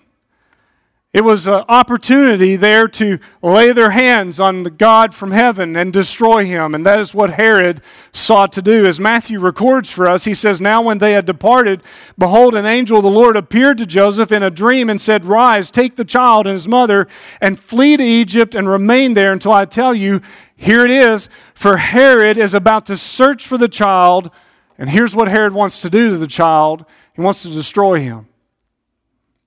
It 1.17 1.25
was 1.25 1.47
an 1.47 1.65
opportunity 1.71 2.57
there 2.57 2.87
to 2.89 3.19
lay 3.41 3.73
their 3.73 3.93
hands 3.93 4.39
on 4.39 4.65
the 4.65 4.71
God 4.71 5.15
from 5.15 5.31
heaven 5.31 5.75
and 5.75 5.91
destroy 5.91 6.45
him. 6.45 6.75
And 6.75 6.85
that 6.85 7.01
is 7.01 7.15
what 7.15 7.31
Herod 7.31 7.81
sought 8.13 8.53
to 8.53 8.61
do. 8.61 8.85
As 8.85 9.01
Matthew 9.01 9.41
records 9.41 9.91
for 9.91 10.07
us, 10.07 10.25
he 10.25 10.35
says, 10.35 10.61
Now 10.61 10.83
when 10.83 10.99
they 10.99 11.15
had 11.15 11.25
departed, 11.25 11.83
behold, 12.19 12.55
an 12.55 12.67
angel 12.67 12.99
of 12.99 13.03
the 13.03 13.11
Lord 13.11 13.35
appeared 13.35 13.79
to 13.79 13.87
Joseph 13.87 14.31
in 14.31 14.43
a 14.43 14.51
dream 14.51 14.91
and 14.91 15.01
said, 15.01 15.25
Rise, 15.25 15.71
take 15.71 15.97
the 15.97 16.05
child 16.05 16.47
and 16.47 16.53
his 16.53 16.69
mother, 16.69 17.09
and 17.41 17.59
flee 17.59 17.97
to 17.97 18.05
Egypt 18.05 18.55
and 18.55 18.69
remain 18.69 19.15
there 19.15 19.33
until 19.33 19.53
I 19.53 19.65
tell 19.65 19.95
you, 19.95 20.21
here 20.55 20.85
it 20.85 20.91
is. 20.91 21.31
For 21.55 21.79
Herod 21.79 22.37
is 22.37 22.53
about 22.53 22.85
to 22.87 22.97
search 22.99 23.47
for 23.47 23.57
the 23.57 23.69
child. 23.69 24.31
And 24.77 24.91
here's 24.91 25.17
what 25.17 25.29
Herod 25.29 25.55
wants 25.55 25.81
to 25.81 25.89
do 25.89 26.11
to 26.11 26.19
the 26.19 26.27
child 26.27 26.85
he 27.15 27.23
wants 27.23 27.41
to 27.45 27.49
destroy 27.49 28.01
him. 28.01 28.29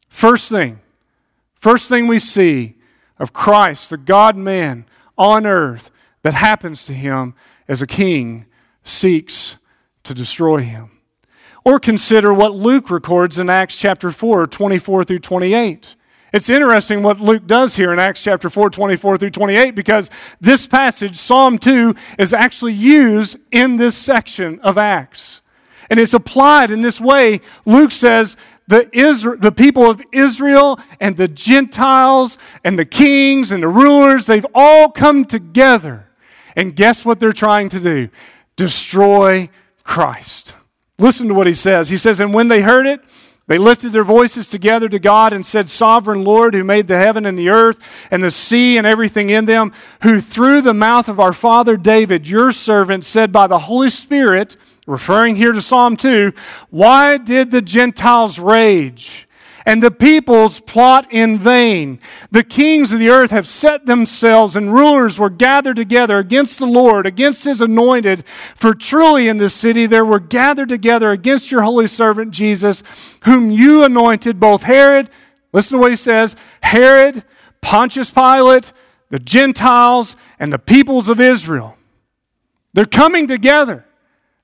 First 0.07 0.49
thing, 0.49 0.79
First 1.59 1.89
thing 1.89 2.07
we 2.07 2.19
see 2.19 2.75
of 3.19 3.33
Christ, 3.33 3.89
the 3.89 3.97
God 3.97 4.35
man 4.37 4.85
on 5.17 5.45
earth, 5.45 5.91
that 6.23 6.33
happens 6.33 6.85
to 6.85 6.93
him 6.93 7.35
as 7.67 7.81
a 7.81 7.87
king 7.87 8.45
seeks 8.83 9.57
to 10.03 10.13
destroy 10.13 10.59
him. 10.59 10.91
Or 11.65 11.79
consider 11.79 12.33
what 12.33 12.55
Luke 12.55 12.89
records 12.89 13.37
in 13.37 13.49
Acts 13.49 13.77
chapter 13.77 14.11
4, 14.11 14.47
24 14.47 15.03
through 15.03 15.19
28. 15.19 15.95
It's 16.31 16.49
interesting 16.49 17.03
what 17.03 17.19
Luke 17.19 17.45
does 17.45 17.75
here 17.75 17.91
in 17.91 17.99
Acts 17.99 18.23
chapter 18.23 18.49
4, 18.49 18.69
24 18.69 19.17
through 19.17 19.29
28, 19.31 19.75
because 19.75 20.09
this 20.39 20.67
passage, 20.67 21.17
Psalm 21.17 21.57
2, 21.57 21.95
is 22.17 22.33
actually 22.33 22.73
used 22.73 23.37
in 23.51 23.77
this 23.77 23.97
section 23.97 24.59
of 24.61 24.77
Acts. 24.77 25.41
And 25.89 25.99
it's 25.99 26.13
applied 26.13 26.69
in 26.69 26.83
this 26.83 27.01
way. 27.01 27.41
Luke 27.65 27.91
says 27.91 28.37
the, 28.69 28.87
Israel, 28.95 29.37
the 29.39 29.51
people 29.51 29.89
of 29.89 29.99
Israel 30.11 30.79
and 30.99 31.17
the 31.17 31.27
Gentiles 31.27 32.37
and 32.63 32.77
the 32.77 32.85
kings 32.85 33.51
and 33.51 33.63
the 33.63 33.67
rulers, 33.67 34.27
they've 34.27 34.45
all 34.53 34.91
come 34.91 35.25
together. 35.25 36.07
And 36.55 36.75
guess 36.75 37.03
what 37.03 37.19
they're 37.19 37.31
trying 37.31 37.69
to 37.69 37.79
do? 37.79 38.09
Destroy 38.55 39.49
Christ. 39.83 40.53
Listen 40.99 41.27
to 41.29 41.33
what 41.33 41.47
he 41.47 41.55
says. 41.55 41.89
He 41.89 41.97
says, 41.97 42.19
And 42.19 42.31
when 42.31 42.47
they 42.47 42.61
heard 42.61 42.85
it, 42.85 43.01
they 43.47 43.57
lifted 43.57 43.91
their 43.91 44.03
voices 44.03 44.47
together 44.47 44.87
to 44.87 44.99
God 44.99 45.33
and 45.33 45.43
said, 45.43 45.67
Sovereign 45.67 46.23
Lord, 46.23 46.53
who 46.53 46.63
made 46.63 46.87
the 46.87 46.99
heaven 46.99 47.25
and 47.25 47.39
the 47.39 47.49
earth 47.49 47.79
and 48.11 48.23
the 48.23 48.29
sea 48.29 48.77
and 48.77 48.85
everything 48.85 49.31
in 49.31 49.45
them, 49.45 49.73
who 50.03 50.21
through 50.21 50.61
the 50.61 50.75
mouth 50.75 51.09
of 51.09 51.19
our 51.19 51.33
father 51.33 51.75
David, 51.75 52.27
your 52.27 52.51
servant, 52.51 53.03
said 53.03 53.31
by 53.31 53.47
the 53.47 53.59
Holy 53.59 53.89
Spirit, 53.89 54.55
referring 54.89 55.35
here 55.35 55.51
to 55.51 55.61
Psalm 55.61 55.95
2, 55.95 56.33
why 56.69 57.17
did 57.17 57.51
the 57.51 57.61
Gentiles 57.61 58.39
rage? 58.39 59.27
and 59.65 59.83
the 59.83 59.91
peoples 59.91 60.61
plot 60.61 61.05
in 61.11 61.37
vain. 61.37 61.99
The 62.31 62.43
kings 62.43 62.91
of 62.91 62.97
the 62.97 63.09
earth 63.09 63.29
have 63.29 63.45
set 63.45 63.85
themselves, 63.85 64.55
and 64.55 64.73
rulers 64.73 65.19
were 65.19 65.29
gathered 65.29 65.75
together 65.75 66.17
against 66.17 66.57
the 66.57 66.65
Lord, 66.65 67.05
against 67.05 67.45
his 67.45 67.61
anointed. 67.61 68.23
For 68.55 68.73
truly 68.73 69.27
in 69.27 69.37
this 69.37 69.53
city 69.53 69.85
there 69.85 70.05
were 70.05 70.19
gathered 70.19 70.69
together 70.69 71.11
against 71.11 71.51
your 71.51 71.61
holy 71.61 71.87
servant 71.87 72.31
Jesus, 72.31 72.81
whom 73.25 73.51
you 73.51 73.83
anointed, 73.83 74.39
both 74.39 74.63
Herod, 74.63 75.07
listen 75.53 75.77
to 75.77 75.81
what 75.81 75.91
he 75.91 75.97
says, 75.97 76.35
Herod, 76.63 77.23
Pontius 77.61 78.09
Pilate, 78.09 78.73
the 79.09 79.19
Gentiles, 79.19 80.15
and 80.39 80.51
the 80.51 80.57
peoples 80.57 81.09
of 81.09 81.19
Israel. 81.19 81.77
They're 82.73 82.85
coming 82.85 83.27
together. 83.27 83.85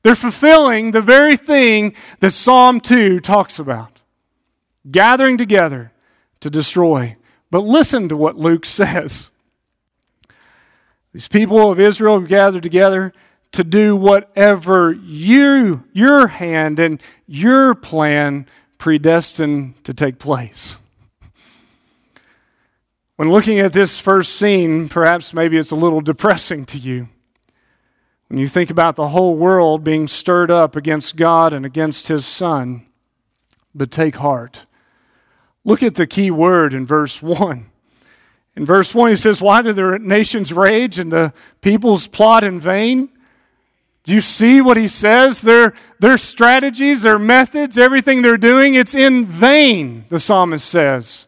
They're 0.06 0.14
fulfilling 0.14 0.92
the 0.92 1.02
very 1.02 1.36
thing 1.36 1.96
that 2.20 2.30
Psalm 2.30 2.80
2 2.80 3.20
talks 3.22 3.58
about 3.58 4.02
gathering 4.92 5.36
together 5.36 5.94
to 6.42 6.52
destroy. 6.52 7.16
But 7.50 7.62
listen 7.62 8.08
to 8.10 8.16
what 8.16 8.38
Luke 8.38 8.66
says. 8.68 9.32
These 11.12 11.28
people 11.28 11.72
of 11.72 11.80
Israel 11.80 12.20
have 12.20 12.30
gathered 12.30 12.62
together 12.62 13.14
to 13.54 13.64
do 13.64 13.96
whatever 13.96 14.92
you, 14.92 15.86
your 15.92 16.28
hand 16.28 16.78
and 16.78 17.02
your 17.26 17.74
plan 17.74 18.46
predestined 18.78 19.84
to 19.86 19.94
take 19.96 20.20
place. 20.20 20.78
When 23.16 23.32
looking 23.32 23.58
at 23.58 23.74
this 23.74 24.00
first 24.00 24.36
scene, 24.36 24.88
perhaps 24.88 25.34
maybe 25.34 25.58
it's 25.58 25.72
a 25.72 25.76
little 25.76 26.02
depressing 26.02 26.64
to 26.66 26.78
you. 26.78 27.10
When 28.28 28.40
you 28.40 28.48
think 28.48 28.70
about 28.70 28.96
the 28.96 29.10
whole 29.10 29.36
world 29.36 29.84
being 29.84 30.08
stirred 30.08 30.50
up 30.50 30.76
against 30.76 31.16
God 31.16 31.54
and 31.54 31.66
against 31.66 32.08
His 32.08 32.26
Son, 32.26 32.86
but 33.74 33.92
take 33.92 34.16
heart. 34.16 34.66
Look 35.64 35.84
at 35.84 35.96
the 35.96 36.08
key 36.08 36.32
word 36.32 36.74
in 36.74 36.86
verse 36.86 37.22
1. 37.22 37.70
In 38.56 38.66
verse 38.66 38.96
1, 38.96 39.10
he 39.10 39.16
says, 39.16 39.42
Why 39.42 39.62
do 39.62 39.74
the 39.74 40.00
nations 40.00 40.54
rage 40.54 40.98
and 40.98 41.12
the 41.12 41.34
peoples 41.62 42.08
plot 42.08 42.44
in 42.44 42.60
vain? 42.60 43.10
Do 44.04 44.14
you 44.14 44.22
see 44.22 44.62
what 44.62 44.78
he 44.78 44.88
says? 44.88 45.42
Their, 45.42 45.74
their 46.00 46.18
strategies, 46.18 47.02
their 47.02 47.20
methods, 47.20 47.78
everything 47.78 48.22
they're 48.22 48.38
doing, 48.38 48.76
it's 48.76 48.96
in 48.96 49.26
vain, 49.26 50.06
the 50.10 50.20
psalmist 50.20 50.68
says. 50.68 51.28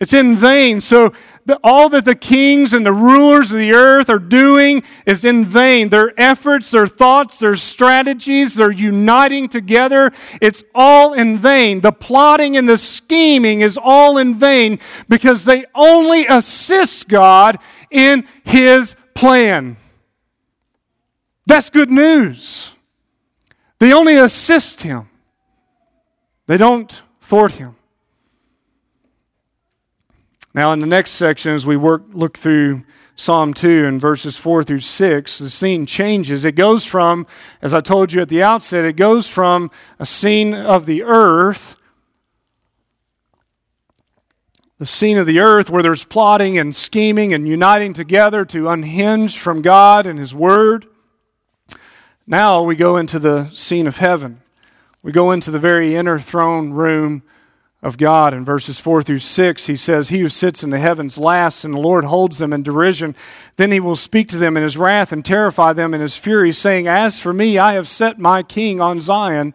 It's 0.00 0.14
in 0.14 0.34
vain. 0.34 0.80
So 0.80 1.12
the, 1.44 1.60
all 1.62 1.90
that 1.90 2.06
the 2.06 2.14
kings 2.14 2.72
and 2.72 2.86
the 2.86 2.92
rulers 2.92 3.52
of 3.52 3.58
the 3.58 3.72
earth 3.72 4.08
are 4.08 4.18
doing 4.18 4.82
is 5.04 5.26
in 5.26 5.44
vain. 5.44 5.90
Their 5.90 6.18
efforts, 6.18 6.70
their 6.70 6.86
thoughts, 6.86 7.38
their 7.38 7.54
strategies, 7.54 8.54
their 8.54 8.70
uniting 8.70 9.46
together, 9.46 10.10
it's 10.40 10.64
all 10.74 11.12
in 11.12 11.36
vain. 11.36 11.82
The 11.82 11.92
plotting 11.92 12.56
and 12.56 12.66
the 12.66 12.78
scheming 12.78 13.60
is 13.60 13.78
all 13.80 14.16
in 14.16 14.36
vain 14.36 14.78
because 15.06 15.44
they 15.44 15.66
only 15.74 16.26
assist 16.26 17.06
God 17.06 17.58
in 17.90 18.26
His 18.44 18.96
plan. 19.14 19.76
That's 21.44 21.68
good 21.68 21.90
news. 21.90 22.70
They 23.80 23.92
only 23.92 24.16
assist 24.16 24.80
Him, 24.80 25.10
they 26.46 26.56
don't 26.56 27.02
thwart 27.20 27.52
Him. 27.52 27.76
Now, 30.52 30.72
in 30.72 30.80
the 30.80 30.86
next 30.86 31.12
section, 31.12 31.52
as 31.52 31.64
we 31.64 31.76
work, 31.76 32.02
look 32.12 32.36
through 32.36 32.82
Psalm 33.14 33.54
2 33.54 33.84
and 33.86 34.00
verses 34.00 34.36
4 34.36 34.64
through 34.64 34.80
6, 34.80 35.38
the 35.38 35.50
scene 35.50 35.86
changes. 35.86 36.44
It 36.44 36.52
goes 36.52 36.84
from, 36.84 37.26
as 37.62 37.72
I 37.72 37.80
told 37.80 38.12
you 38.12 38.22
at 38.22 38.28
the 38.28 38.42
outset, 38.42 38.84
it 38.84 38.96
goes 38.96 39.28
from 39.28 39.70
a 39.98 40.06
scene 40.06 40.54
of 40.54 40.86
the 40.86 41.02
earth, 41.02 41.76
the 44.78 44.86
scene 44.86 45.18
of 45.18 45.26
the 45.26 45.38
earth 45.38 45.68
where 45.68 45.82
there's 45.82 46.04
plotting 46.04 46.56
and 46.56 46.74
scheming 46.74 47.34
and 47.34 47.46
uniting 47.46 47.92
together 47.92 48.44
to 48.46 48.70
unhinge 48.70 49.38
from 49.38 49.60
God 49.60 50.06
and 50.06 50.18
His 50.18 50.34
Word. 50.34 50.86
Now 52.26 52.62
we 52.62 52.74
go 52.74 52.96
into 52.96 53.18
the 53.18 53.50
scene 53.50 53.86
of 53.86 53.98
heaven. 53.98 54.40
We 55.02 55.12
go 55.12 55.30
into 55.30 55.50
the 55.50 55.58
very 55.58 55.94
inner 55.94 56.18
throne 56.18 56.70
room 56.70 57.22
of 57.82 57.96
God. 57.96 58.34
In 58.34 58.44
verses 58.44 58.78
4 58.78 59.02
through 59.02 59.20
6, 59.20 59.66
he 59.66 59.76
says, 59.76 60.08
He 60.08 60.20
who 60.20 60.28
sits 60.28 60.62
in 60.62 60.70
the 60.70 60.78
heavens 60.78 61.16
laughs, 61.16 61.64
and 61.64 61.74
the 61.74 61.78
Lord 61.78 62.04
holds 62.04 62.38
them 62.38 62.52
in 62.52 62.62
derision. 62.62 63.16
Then 63.56 63.72
he 63.72 63.80
will 63.80 63.96
speak 63.96 64.28
to 64.28 64.38
them 64.38 64.56
in 64.56 64.62
his 64.62 64.76
wrath 64.76 65.12
and 65.12 65.24
terrify 65.24 65.72
them 65.72 65.94
in 65.94 66.00
his 66.00 66.16
fury, 66.16 66.52
saying, 66.52 66.86
As 66.86 67.18
for 67.18 67.32
me, 67.32 67.58
I 67.58 67.74
have 67.74 67.88
set 67.88 68.18
my 68.18 68.42
king 68.42 68.80
on 68.80 69.00
Zion, 69.00 69.54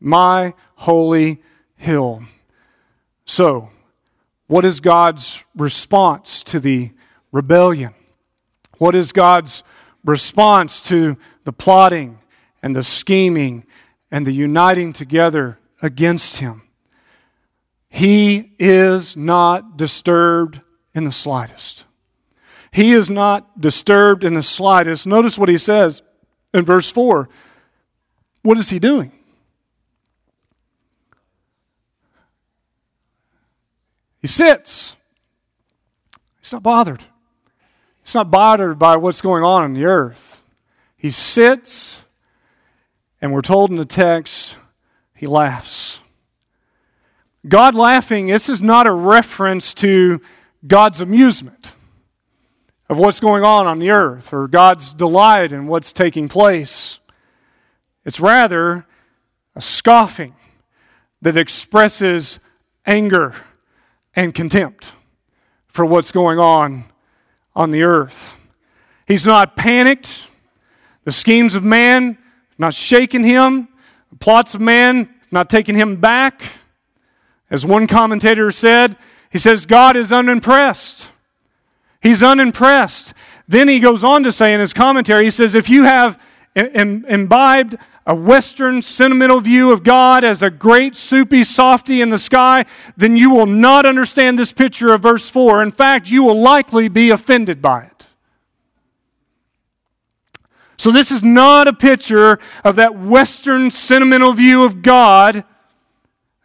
my 0.00 0.54
holy 0.76 1.42
hill. 1.76 2.22
So, 3.24 3.70
what 4.46 4.64
is 4.64 4.78
God's 4.78 5.42
response 5.56 6.44
to 6.44 6.60
the 6.60 6.92
rebellion? 7.32 7.94
What 8.78 8.94
is 8.94 9.10
God's 9.10 9.64
response 10.04 10.80
to 10.82 11.16
the 11.44 11.52
plotting 11.52 12.20
and 12.62 12.76
the 12.76 12.84
scheming 12.84 13.64
and 14.12 14.24
the 14.24 14.32
uniting 14.32 14.92
together 14.92 15.58
against 15.82 16.38
him? 16.38 16.62
He 17.96 18.52
is 18.58 19.16
not 19.16 19.78
disturbed 19.78 20.60
in 20.94 21.04
the 21.04 21.12
slightest. 21.12 21.86
He 22.70 22.92
is 22.92 23.08
not 23.08 23.58
disturbed 23.58 24.22
in 24.22 24.34
the 24.34 24.42
slightest. 24.42 25.06
Notice 25.06 25.38
what 25.38 25.48
he 25.48 25.56
says 25.56 26.02
in 26.52 26.66
verse 26.66 26.92
4. 26.92 27.26
What 28.42 28.58
is 28.58 28.68
he 28.68 28.78
doing? 28.78 29.12
He 34.20 34.26
sits. 34.28 34.94
He's 36.42 36.52
not 36.52 36.62
bothered. 36.62 37.04
He's 38.04 38.14
not 38.14 38.30
bothered 38.30 38.78
by 38.78 38.96
what's 38.98 39.22
going 39.22 39.42
on 39.42 39.64
in 39.64 39.72
the 39.72 39.86
earth. 39.86 40.42
He 40.98 41.10
sits, 41.10 42.02
and 43.22 43.32
we're 43.32 43.40
told 43.40 43.70
in 43.70 43.76
the 43.76 43.86
text, 43.86 44.58
he 45.14 45.26
laughs. 45.26 46.00
God 47.48 47.74
laughing, 47.74 48.26
this 48.26 48.48
is 48.48 48.60
not 48.60 48.86
a 48.86 48.92
reference 48.92 49.72
to 49.74 50.20
God's 50.66 51.00
amusement 51.00 51.72
of 52.88 52.98
what's 52.98 53.20
going 53.20 53.44
on 53.44 53.66
on 53.66 53.78
the 53.78 53.90
earth 53.90 54.32
or 54.32 54.48
God's 54.48 54.92
delight 54.92 55.52
in 55.52 55.66
what's 55.66 55.92
taking 55.92 56.28
place. 56.28 56.98
It's 58.04 58.20
rather 58.20 58.86
a 59.54 59.60
scoffing 59.60 60.34
that 61.22 61.36
expresses 61.36 62.38
anger 62.84 63.34
and 64.14 64.34
contempt 64.34 64.92
for 65.68 65.84
what's 65.84 66.10
going 66.10 66.38
on 66.38 66.84
on 67.54 67.70
the 67.70 67.82
earth. 67.82 68.34
He's 69.06 69.26
not 69.26 69.56
panicked. 69.56 70.28
The 71.04 71.12
schemes 71.12 71.54
of 71.54 71.62
man 71.62 72.18
not 72.58 72.74
shaken 72.74 73.22
him. 73.22 73.68
The 74.10 74.18
plots 74.18 74.54
of 74.54 74.60
man 74.60 75.14
not 75.30 75.48
taken 75.48 75.74
him 75.74 75.96
back. 75.96 76.42
As 77.50 77.64
one 77.64 77.86
commentator 77.86 78.50
said, 78.50 78.96
he 79.30 79.38
says, 79.38 79.66
God 79.66 79.96
is 79.96 80.12
unimpressed. 80.12 81.10
He's 82.00 82.22
unimpressed. 82.22 83.14
Then 83.48 83.68
he 83.68 83.80
goes 83.80 84.02
on 84.02 84.22
to 84.24 84.32
say 84.32 84.52
in 84.52 84.60
his 84.60 84.72
commentary, 84.72 85.24
he 85.24 85.30
says, 85.30 85.54
if 85.54 85.68
you 85.68 85.84
have 85.84 86.20
imbibed 86.54 87.76
a 88.06 88.14
Western 88.14 88.80
sentimental 88.82 89.40
view 89.40 89.72
of 89.72 89.82
God 89.82 90.22
as 90.22 90.42
a 90.42 90.50
great 90.50 90.96
soupy 90.96 91.42
softy 91.42 92.00
in 92.00 92.10
the 92.10 92.18
sky, 92.18 92.64
then 92.96 93.16
you 93.16 93.30
will 93.30 93.46
not 93.46 93.84
understand 93.84 94.38
this 94.38 94.52
picture 94.52 94.92
of 94.92 95.02
verse 95.02 95.28
4. 95.28 95.62
In 95.62 95.72
fact, 95.72 96.10
you 96.10 96.22
will 96.22 96.40
likely 96.40 96.88
be 96.88 97.10
offended 97.10 97.60
by 97.60 97.82
it. 97.82 98.06
So, 100.78 100.92
this 100.92 101.10
is 101.10 101.22
not 101.22 101.66
a 101.66 101.72
picture 101.72 102.38
of 102.62 102.76
that 102.76 102.96
Western 102.96 103.70
sentimental 103.70 104.32
view 104.32 104.62
of 104.62 104.82
God 104.82 105.44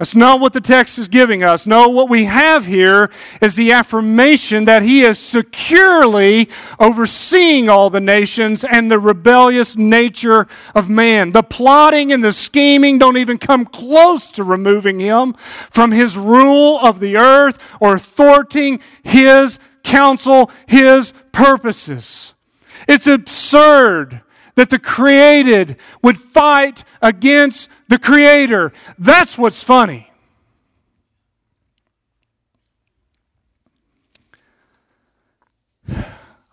that's 0.02 0.16
not 0.16 0.40
what 0.40 0.54
the 0.54 0.62
text 0.62 0.98
is 0.98 1.08
giving 1.08 1.44
us. 1.44 1.68
No, 1.68 1.88
what 1.88 2.10
we 2.10 2.26
have 2.26 2.66
here 2.66 3.12
is 3.40 3.54
the 3.54 3.72
affirmation 3.72 4.66
that 4.66 4.82
he 4.82 5.04
is 5.04 5.20
securely 5.20 6.50
overseeing 6.80 7.70
all 7.70 7.92
the 7.92 8.02
nations 8.02 8.64
and 8.64 8.90
the 8.90 8.98
rebellious 8.98 9.78
nature 9.78 10.48
of 10.74 10.90
man. 10.90 11.34
The 11.34 11.44
plotting 11.44 12.12
and 12.12 12.24
the 12.24 12.32
scheming 12.32 12.98
don't 12.98 13.18
even 13.18 13.38
come 13.38 13.64
close 13.64 14.32
to 14.32 14.44
removing 14.44 15.00
him 15.00 15.34
from 15.70 15.92
his 15.92 16.18
rule 16.18 16.80
of 16.80 17.00
the 17.00 17.18
earth 17.18 17.60
or 17.80 18.00
thwarting 18.00 18.80
his 19.04 19.60
counsel, 19.84 20.50
his 20.66 21.14
purposes. 21.32 22.34
It's 22.88 23.06
absurd 23.06 24.24
that 24.62 24.70
the 24.70 24.78
created 24.78 25.76
would 26.04 26.20
fight 26.20 26.84
against 27.02 27.68
the 27.88 27.98
creator. 27.98 28.72
That's 29.00 29.36
what's 29.36 29.64
funny. 29.64 30.12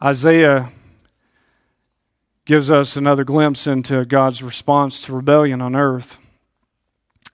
Isaiah 0.02 0.72
gives 2.46 2.70
us 2.70 2.96
another 2.96 3.24
glimpse 3.24 3.66
into 3.66 4.06
God's 4.06 4.42
response 4.42 5.02
to 5.02 5.12
rebellion 5.12 5.60
on 5.60 5.76
earth. 5.76 6.16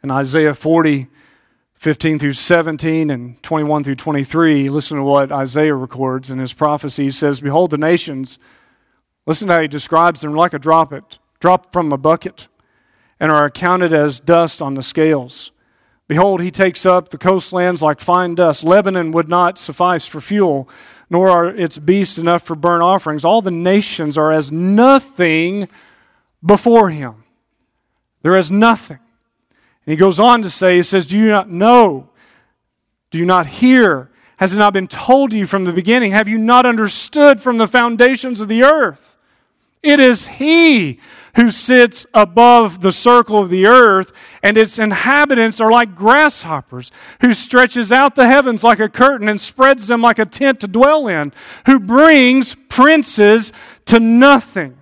In 0.03 0.11
Isaiah 0.11 0.55
40, 0.55 1.07
15 1.75 2.19
through 2.19 2.33
17 2.33 3.11
and 3.11 3.41
21 3.45 3.85
through 3.85 3.95
23, 3.95 4.69
listen 4.69 4.97
to 4.97 5.05
what 5.05 5.31
Isaiah 5.31 5.77
records 5.77 6.33
in 6.33 6.41
his 6.41 6.53
prophecy. 6.53 7.05
He 7.05 7.11
says, 7.13 7.41
Behold, 7.41 7.71
the 7.71 7.79
nations 7.79 8.41
Listen 9.27 9.49
to 9.49 9.55
how 9.55 9.61
he 9.61 9.69
describes 9.69 10.21
them 10.21 10.35
like 10.35 10.53
a 10.53 10.59
drop 10.59 10.93
it, 10.93 11.19
drop 11.41 11.73
from 11.73 11.93
a 11.93 11.99
bucket, 11.99 12.49
and 13.19 13.33
are 13.33 13.45
accounted 13.45 13.93
as 13.93 14.21
dust 14.21 14.61
on 14.61 14.75
the 14.75 14.83
scales. 14.83 15.51
Behold, 16.07 16.43
he 16.43 16.51
takes 16.51 16.85
up 16.85 17.09
the 17.09 17.19
coastlands 17.19 17.81
like 17.81 18.01
fine 18.01 18.35
dust. 18.35 18.63
Lebanon 18.63 19.11
would 19.13 19.29
not 19.29 19.59
suffice 19.59 20.05
for 20.05 20.21
fuel, 20.21 20.69
nor 21.09 21.31
are 21.31 21.47
its 21.47 21.79
beasts 21.79 22.19
enough 22.19 22.43
for 22.43 22.55
burnt 22.55 22.83
offerings. 22.83 23.25
All 23.25 23.41
the 23.41 23.51
nations 23.51 24.19
are 24.19 24.31
as 24.31 24.53
nothing 24.53 25.69
before 26.45 26.91
him. 26.91 27.25
They're 28.23 28.41
nothing. 28.51 28.99
And 29.87 29.93
he 29.93 29.97
goes 29.97 30.19
on 30.19 30.43
to 30.43 30.51
say, 30.51 30.77
he 30.77 30.83
says, 30.83 31.07
Do 31.07 31.17
you 31.19 31.29
not 31.29 31.49
know? 31.49 32.11
Do 33.11 33.19
you 33.19 33.27
not 33.27 33.47
hear? 33.47 34.11
Has 34.39 34.55
it 34.55 34.59
not 34.59 34.73
been 34.73 34.89
told 34.89 35.31
to 35.31 35.39
you 35.39 35.47
from 35.47 35.65
the 35.65 35.73
beginning? 35.73 36.11
Have 36.11 36.29
you 36.29 36.39
not 36.39 36.67
understood 36.67 37.41
from 37.41 37.59
the 37.59 37.69
foundations 37.69 38.41
of 38.41 38.49
the 38.49 38.63
earth? 38.65 39.14
It 39.85 40.01
is 40.01 40.27
He 40.27 40.99
who 41.37 41.51
sits 41.51 42.07
above 42.15 42.81
the 42.81 42.93
circle 42.93 43.39
of 43.39 43.51
the 43.51 43.67
earth, 43.67 44.13
and 44.43 44.57
its 44.57 44.79
inhabitants 44.79 45.61
are 45.61 45.71
like 45.71 45.95
grasshoppers, 45.95 46.91
who 47.21 47.35
stretches 47.35 47.91
out 47.91 48.15
the 48.15 48.27
heavens 48.27 48.63
like 48.65 48.79
a 48.79 48.89
curtain 48.89 49.29
and 49.29 49.41
spreads 49.41 49.89
them 49.89 50.01
like 50.01 50.19
a 50.19 50.27
tent 50.27 50.61
to 50.61 50.69
dwell 50.69 51.09
in, 51.09 51.33
who 51.67 51.81
brings 51.81 52.55
princes 52.69 53.53
to 53.85 53.99
nothing 53.99 54.79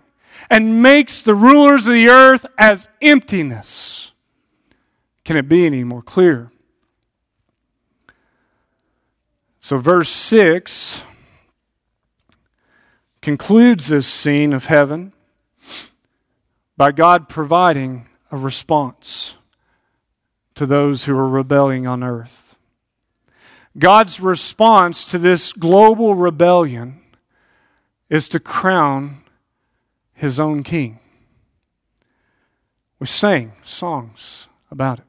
and 0.50 0.82
makes 0.82 1.22
the 1.22 1.34
rulers 1.34 1.86
of 1.88 1.94
the 1.94 2.08
earth 2.08 2.44
as 2.58 2.88
emptiness. 3.00 4.12
Can 5.24 5.36
it 5.36 5.48
be 5.48 5.64
any 5.64 5.84
more 5.84 6.02
clear? 6.02 6.52
So, 9.60 9.78
verse 9.78 10.10
6 10.10 11.04
concludes 13.22 13.86
this 13.86 14.08
scene 14.08 14.52
of 14.52 14.66
heaven 14.66 15.12
by 16.76 16.90
God 16.90 17.28
providing 17.28 18.08
a 18.32 18.36
response 18.36 19.36
to 20.56 20.66
those 20.66 21.04
who 21.04 21.16
are 21.16 21.28
rebelling 21.28 21.86
on 21.86 22.02
earth. 22.02 22.56
God's 23.78 24.20
response 24.20 25.10
to 25.10 25.18
this 25.18 25.52
global 25.52 26.14
rebellion 26.14 27.00
is 28.10 28.28
to 28.28 28.40
crown 28.40 29.22
his 30.12 30.38
own 30.38 30.62
king. 30.62 30.98
We 32.98 33.06
sang 33.06 33.52
songs 33.62 34.48
about 34.70 34.98
it. 34.98 35.04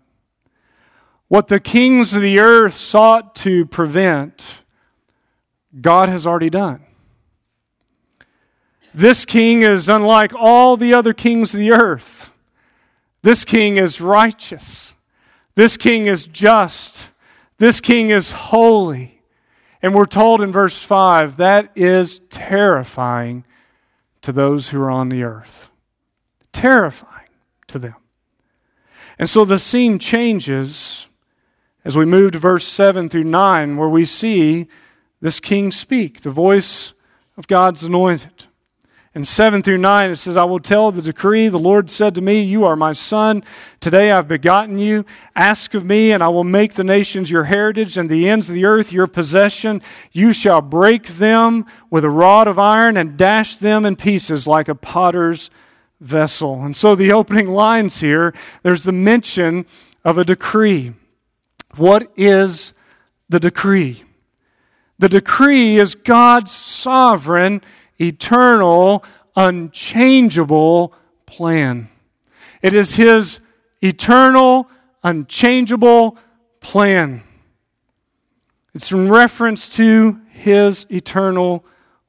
What 1.28 1.48
the 1.48 1.60
kings 1.60 2.14
of 2.14 2.22
the 2.22 2.40
earth 2.40 2.74
sought 2.74 3.36
to 3.38 3.66
prevent, 3.66 4.62
God 5.82 6.10
has 6.10 6.28
already 6.28 6.52
done. 6.52 6.86
This 8.94 9.26
king 9.26 9.64
is 9.64 9.90
unlike 9.90 10.34
all 10.36 10.78
the 10.78 10.94
other 10.94 11.14
kings 11.14 11.54
of 11.54 11.60
the 11.60 11.72
earth. 11.72 12.32
This 13.24 13.44
king 13.44 13.78
is 13.78 14.00
righteous. 14.00 14.96
This 15.56 15.78
king 15.78 16.06
is 16.06 16.26
just. 16.28 17.10
This 17.58 17.82
king 17.82 18.10
is 18.10 18.32
holy. 18.32 19.22
And 19.82 19.94
we're 19.94 20.06
told 20.06 20.42
in 20.42 20.52
verse 20.52 20.82
5 20.82 21.38
that 21.38 21.72
is 21.76 22.20
terrifying 22.30 23.46
to 24.22 24.32
those 24.32 24.70
who 24.70 24.82
are 24.82 24.92
on 24.92 25.10
the 25.10 25.24
earth. 25.24 25.70
Terrifying 26.52 27.30
to 27.68 27.80
them. 27.80 27.96
And 29.18 29.30
so 29.30 29.46
the 29.46 29.60
scene 29.60 30.00
changes 30.00 31.08
as 31.86 31.98
we 31.98 32.06
move 32.06 32.32
to 32.32 32.40
verse 32.40 32.66
7 32.66 33.10
through 33.10 33.26
9, 33.26 33.78
where 33.78 33.90
we 33.90 34.06
see 34.06 34.68
this 35.20 35.40
king 35.40 35.72
speak, 35.72 36.22
the 36.22 36.30
voice 36.30 36.94
of 37.38 37.48
God's 37.48 37.84
anointed. 37.84 38.48
In 39.16 39.26
7 39.26 39.62
through 39.62 39.78
9, 39.78 40.10
it 40.10 40.16
says, 40.16 40.36
I 40.36 40.44
will 40.44 40.60
tell 40.60 40.92
the 40.92 41.02
decree. 41.02 41.48
The 41.48 41.60
Lord 41.60 41.92
said 41.92 42.16
to 42.16 42.22
me, 42.22 42.42
You 42.42 42.66
are 42.66 42.76
my 42.76 42.94
son. 42.94 43.44
Today 43.80 44.12
I've 44.12 44.28
begotten 44.28 44.80
you. 44.80 45.06
Ask 45.36 45.76
of 45.76 45.86
me, 45.86 46.12
and 46.12 46.24
I 46.24 46.30
will 46.30 46.44
make 46.44 46.74
the 46.74 46.84
nations 46.84 47.30
your 47.30 47.44
heritage 47.44 47.96
and 47.96 48.10
the 48.10 48.28
ends 48.28 48.50
of 48.50 48.56
the 48.56 48.66
earth 48.66 48.92
your 48.92 49.06
possession. 49.06 49.84
You 50.12 50.34
shall 50.34 50.62
break 50.62 51.06
them 51.06 51.68
with 51.92 52.04
a 52.04 52.10
rod 52.10 52.48
of 52.48 52.58
iron 52.58 52.98
and 52.98 53.16
dash 53.16 53.58
them 53.58 53.86
in 53.86 53.98
pieces 53.98 54.48
like 54.48 54.68
a 54.68 54.74
potter's 54.74 55.52
vessel. 56.02 56.64
And 56.64 56.76
so 56.76 56.96
the 56.96 57.12
opening 57.12 57.50
lines 57.50 58.00
here, 58.00 58.34
there's 58.64 58.84
the 58.84 58.92
mention 58.92 59.68
of 60.04 60.18
a 60.18 60.26
decree. 60.26 60.94
What 61.76 62.12
is 62.16 62.74
the 63.30 63.40
decree? 63.40 64.04
The 64.98 65.10
decree 65.10 65.78
is 65.78 65.94
God's 65.94 66.52
sovereign 66.52 67.62
eternal, 68.00 69.04
unchangeable 69.36 70.94
plan. 71.26 71.90
It 72.62 72.74
is 72.74 72.96
His 72.96 73.40
eternal, 73.82 74.70
unchangeable 75.04 76.18
plan. 76.60 77.24
It's 78.74 78.92
in 78.92 79.10
reference 79.10 79.70
to 79.70 80.22
His 80.32 80.88
eternal 80.90 81.66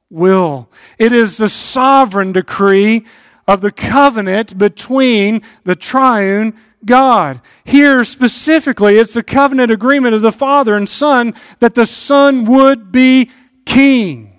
will. 0.09 0.69
It 0.97 1.11
is 1.11 1.37
the 1.37 1.49
sovereign 1.49 2.31
decree 2.31 3.05
of 3.47 3.61
the 3.61 3.71
covenant 3.71 4.57
between 4.57 5.41
the 5.63 5.75
triune 5.75 6.55
God. 6.85 7.41
Here 7.63 8.03
specifically, 8.05 8.97
it's 8.97 9.13
the 9.13 9.23
covenant 9.23 9.71
agreement 9.71 10.15
of 10.15 10.21
the 10.21 10.31
Father 10.31 10.75
and 10.75 10.87
Son 10.87 11.33
that 11.59 11.75
the 11.75 11.85
Son 11.85 12.45
would 12.45 12.91
be 12.91 13.31
king. 13.65 14.34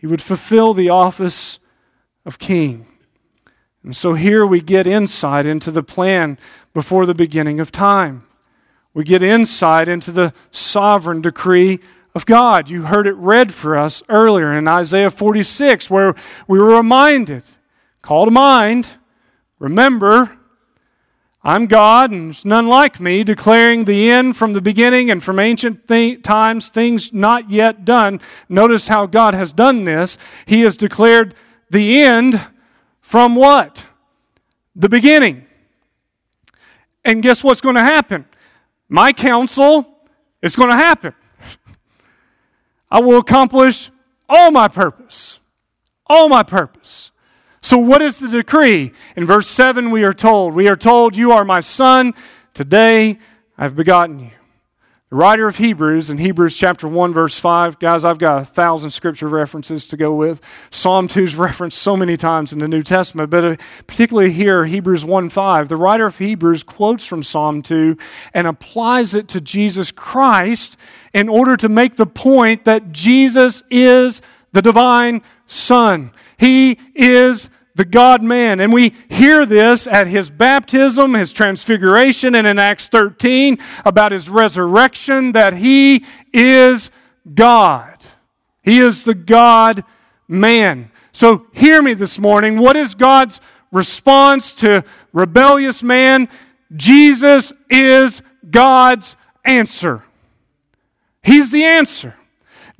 He 0.00 0.06
would 0.06 0.22
fulfill 0.22 0.72
the 0.72 0.88
office 0.88 1.58
of 2.24 2.38
king. 2.38 2.86
And 3.84 3.94
so 3.94 4.14
here 4.14 4.46
we 4.46 4.60
get 4.60 4.86
insight 4.86 5.44
into 5.44 5.70
the 5.70 5.82
plan 5.82 6.38
before 6.72 7.04
the 7.04 7.14
beginning 7.14 7.60
of 7.60 7.70
time. 7.70 8.26
We 8.94 9.04
get 9.04 9.22
insight 9.22 9.88
into 9.88 10.10
the 10.10 10.32
sovereign 10.50 11.20
decree 11.20 11.80
of 12.14 12.24
God. 12.24 12.68
You 12.68 12.82
heard 12.82 13.06
it 13.06 13.14
read 13.14 13.52
for 13.52 13.76
us 13.76 14.02
earlier 14.08 14.52
in 14.52 14.66
Isaiah 14.66 15.10
46, 15.10 15.90
where 15.90 16.14
we 16.48 16.58
were 16.58 16.76
reminded, 16.76 17.44
call 18.00 18.24
to 18.24 18.30
mind, 18.30 18.88
remember, 19.58 20.38
I'm 21.42 21.66
God, 21.66 22.10
and 22.10 22.28
there's 22.28 22.44
none 22.44 22.68
like 22.68 23.00
me, 23.00 23.24
declaring 23.24 23.84
the 23.84 24.10
end 24.10 24.36
from 24.36 24.52
the 24.52 24.60
beginning 24.60 25.10
and 25.10 25.24
from 25.24 25.38
ancient 25.38 25.88
th- 25.88 26.22
times, 26.22 26.68
things 26.68 27.14
not 27.14 27.50
yet 27.50 27.86
done. 27.86 28.20
Notice 28.48 28.88
how 28.88 29.06
God 29.06 29.32
has 29.32 29.52
done 29.52 29.84
this. 29.84 30.18
He 30.44 30.60
has 30.62 30.76
declared 30.76 31.34
the 31.70 32.02
end 32.02 32.46
from 33.00 33.36
what? 33.36 33.86
The 34.76 34.90
beginning. 34.90 35.46
And 37.06 37.22
guess 37.22 37.42
what's 37.42 37.62
going 37.62 37.76
to 37.76 37.80
happen? 37.80 38.26
My 38.90 39.12
counsel 39.14 39.86
is 40.42 40.54
going 40.56 40.68
to 40.68 40.76
happen. 40.76 41.14
I 42.90 43.00
will 43.00 43.18
accomplish 43.18 43.90
all 44.28 44.50
my 44.50 44.68
purpose. 44.68 45.38
All 46.06 46.28
my 46.28 46.42
purpose. 46.42 47.09
So, 47.62 47.78
what 47.78 48.00
is 48.00 48.18
the 48.18 48.28
decree? 48.28 48.92
In 49.16 49.26
verse 49.26 49.48
7, 49.48 49.90
we 49.90 50.04
are 50.04 50.14
told, 50.14 50.54
We 50.54 50.68
are 50.68 50.76
told, 50.76 51.16
You 51.16 51.32
are 51.32 51.44
my 51.44 51.60
son. 51.60 52.14
Today 52.54 53.18
I've 53.58 53.76
begotten 53.76 54.18
you. 54.20 54.30
The 55.10 55.16
writer 55.16 55.48
of 55.48 55.56
Hebrews, 55.56 56.08
in 56.08 56.18
Hebrews 56.18 56.56
chapter 56.56 56.86
1, 56.86 57.12
verse 57.12 57.36
5, 57.36 57.80
guys, 57.80 58.04
I've 58.04 58.18
got 58.18 58.42
a 58.42 58.44
thousand 58.44 58.90
scripture 58.90 59.26
references 59.26 59.88
to 59.88 59.96
go 59.96 60.14
with. 60.14 60.40
Psalm 60.70 61.08
2 61.08 61.22
is 61.24 61.34
referenced 61.36 61.78
so 61.78 61.96
many 61.96 62.16
times 62.16 62.52
in 62.52 62.60
the 62.60 62.68
New 62.68 62.82
Testament, 62.82 63.28
but 63.28 63.44
uh, 63.44 63.56
particularly 63.88 64.30
here, 64.30 64.66
Hebrews 64.66 65.04
1 65.04 65.28
5, 65.28 65.68
the 65.68 65.76
writer 65.76 66.06
of 66.06 66.18
Hebrews 66.18 66.62
quotes 66.62 67.04
from 67.04 67.24
Psalm 67.24 67.60
2 67.60 67.98
and 68.32 68.46
applies 68.46 69.14
it 69.14 69.26
to 69.28 69.40
Jesus 69.40 69.90
Christ 69.90 70.76
in 71.12 71.28
order 71.28 71.56
to 71.56 71.68
make 71.68 71.96
the 71.96 72.06
point 72.06 72.64
that 72.64 72.92
Jesus 72.92 73.64
is 73.68 74.22
the 74.52 74.62
divine 74.62 75.22
Son. 75.46 76.12
He 76.38 76.78
is 76.94 77.50
the 77.74 77.84
God 77.84 78.22
man. 78.22 78.60
And 78.60 78.72
we 78.72 78.94
hear 79.08 79.46
this 79.46 79.86
at 79.86 80.06
his 80.06 80.30
baptism, 80.30 81.14
his 81.14 81.32
transfiguration, 81.32 82.34
and 82.34 82.46
in 82.46 82.58
Acts 82.58 82.88
13 82.88 83.58
about 83.84 84.12
his 84.12 84.28
resurrection 84.28 85.32
that 85.32 85.54
he 85.54 86.04
is 86.32 86.90
God. 87.32 87.96
He 88.62 88.80
is 88.80 89.04
the 89.04 89.14
God 89.14 89.84
man. 90.28 90.90
So 91.12 91.46
hear 91.52 91.82
me 91.82 91.94
this 91.94 92.18
morning. 92.18 92.58
What 92.58 92.76
is 92.76 92.94
God's 92.94 93.40
response 93.72 94.54
to 94.56 94.84
rebellious 95.12 95.82
man? 95.82 96.28
Jesus 96.76 97.52
is 97.68 98.22
God's 98.50 99.16
answer. 99.44 100.04
He's 101.22 101.50
the 101.50 101.64
answer. 101.64 102.14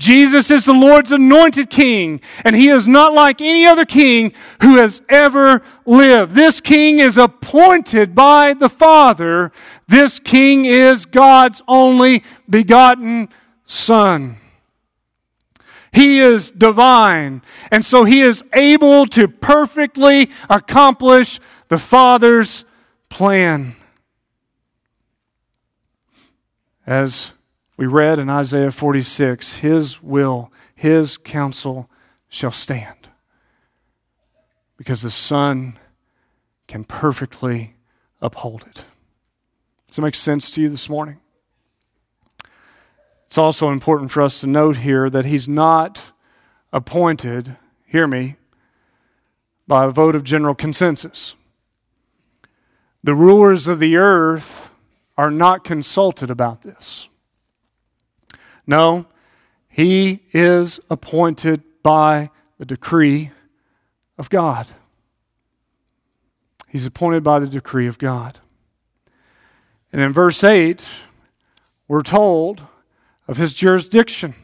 Jesus 0.00 0.50
is 0.50 0.64
the 0.64 0.72
Lord's 0.72 1.12
anointed 1.12 1.68
king, 1.68 2.22
and 2.42 2.56
he 2.56 2.68
is 2.68 2.88
not 2.88 3.12
like 3.12 3.42
any 3.42 3.66
other 3.66 3.84
king 3.84 4.32
who 4.62 4.78
has 4.78 5.02
ever 5.10 5.60
lived. 5.84 6.30
This 6.34 6.58
king 6.58 7.00
is 7.00 7.18
appointed 7.18 8.14
by 8.14 8.54
the 8.54 8.70
Father. 8.70 9.52
This 9.86 10.18
king 10.18 10.64
is 10.64 11.04
God's 11.04 11.60
only 11.68 12.24
begotten 12.48 13.28
Son. 13.66 14.38
He 15.92 16.18
is 16.18 16.50
divine, 16.50 17.42
and 17.70 17.84
so 17.84 18.04
he 18.04 18.22
is 18.22 18.42
able 18.54 19.04
to 19.08 19.28
perfectly 19.28 20.30
accomplish 20.48 21.38
the 21.68 21.78
Father's 21.78 22.64
plan. 23.10 23.76
As 26.86 27.32
we 27.80 27.86
read 27.86 28.18
in 28.18 28.28
Isaiah 28.28 28.70
46 28.70 29.56
His 29.56 30.02
will, 30.02 30.52
His 30.74 31.16
counsel 31.16 31.88
shall 32.28 32.50
stand. 32.50 33.08
Because 34.76 35.00
the 35.00 35.10
Son 35.10 35.78
can 36.68 36.84
perfectly 36.84 37.76
uphold 38.20 38.64
it. 38.68 38.84
Does 39.88 39.96
it 39.96 40.02
make 40.02 40.14
sense 40.14 40.50
to 40.50 40.60
you 40.60 40.68
this 40.68 40.90
morning? 40.90 41.20
It's 43.26 43.38
also 43.38 43.70
important 43.70 44.10
for 44.10 44.20
us 44.20 44.42
to 44.42 44.46
note 44.46 44.76
here 44.76 45.08
that 45.08 45.24
He's 45.24 45.48
not 45.48 46.12
appointed, 46.74 47.56
hear 47.86 48.06
me, 48.06 48.36
by 49.66 49.86
a 49.86 49.90
vote 49.90 50.14
of 50.14 50.22
general 50.22 50.54
consensus. 50.54 51.34
The 53.02 53.14
rulers 53.14 53.66
of 53.66 53.78
the 53.78 53.96
earth 53.96 54.70
are 55.16 55.30
not 55.30 55.64
consulted 55.64 56.30
about 56.30 56.60
this. 56.60 57.08
No, 58.70 59.06
he 59.68 60.20
is 60.32 60.78
appointed 60.88 61.64
by 61.82 62.30
the 62.56 62.64
decree 62.64 63.32
of 64.16 64.30
God. 64.30 64.68
He's 66.68 66.86
appointed 66.86 67.24
by 67.24 67.40
the 67.40 67.48
decree 67.48 67.88
of 67.88 67.98
God. 67.98 68.38
And 69.92 70.00
in 70.00 70.12
verse 70.12 70.44
8, 70.44 70.86
we're 71.88 72.04
told 72.04 72.64
of 73.26 73.38
his 73.38 73.54
jurisdiction. 73.54 74.36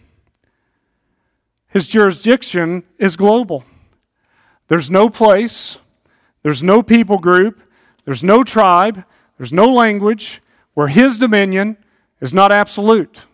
His 1.69 1.87
jurisdiction 1.87 2.83
is 2.99 3.17
global. 3.17 3.63
There's 4.67 4.91
no 4.91 5.09
place, 5.09 5.79
there's 6.43 6.65
no 6.65 6.83
people 6.83 7.19
group, 7.19 7.63
there's 8.05 8.25
no 8.25 8.43
tribe, 8.43 9.05
there's 9.39 9.53
no 9.53 9.73
language 9.73 10.43
where 10.75 10.89
his 10.89 11.17
dominion 11.17 11.77
is 12.21 12.35
not 12.35 12.51
absolute. 12.51 13.25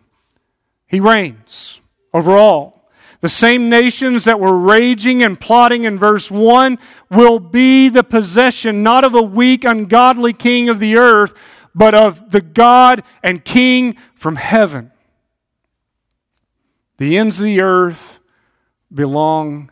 He 0.93 1.01
reigns 1.01 1.81
over 2.13 2.37
all. 2.37 2.91
The 3.23 3.31
same 3.31 3.71
nations 3.71 4.25
that 4.25 4.39
were 4.39 4.57
raging 4.57 5.23
and 5.23 5.41
plotting 5.41 5.85
in 5.85 5.99
verse 5.99 6.31
1 6.31 6.79
will 7.11 7.39
be 7.39 7.89
the 7.89 8.05
possession 8.05 8.83
not 8.83 9.03
of 9.03 9.15
a 9.15 9.23
weak, 9.23 9.65
ungodly 9.65 10.35
king 10.35 10.69
of 10.69 10.81
the 10.81 10.97
earth, 10.97 11.33
but 11.75 11.95
of 11.95 12.31
the 12.31 12.43
God 12.43 13.03
and 13.23 13.43
King 13.43 13.97
from 14.15 14.37
heaven. 14.37 14.93
The 16.99 17.17
ends 17.17 17.41
of 17.41 17.45
the 17.45 17.63
earth 17.63 18.19
belong 18.93 19.71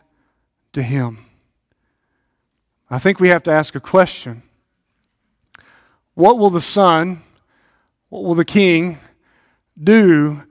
to 0.73 0.81
him. 0.81 1.25
I 2.89 2.97
think 2.97 3.19
we 3.19 3.27
have 3.27 3.43
to 3.43 3.51
ask 3.51 3.75
a 3.75 3.79
question 3.79 4.41
What 6.15 6.39
will 6.39 6.49
the 6.49 6.61
Son, 6.61 7.21
what 8.09 8.23
will 8.23 8.33
the 8.33 8.43
King 8.43 8.97
do 9.81 10.43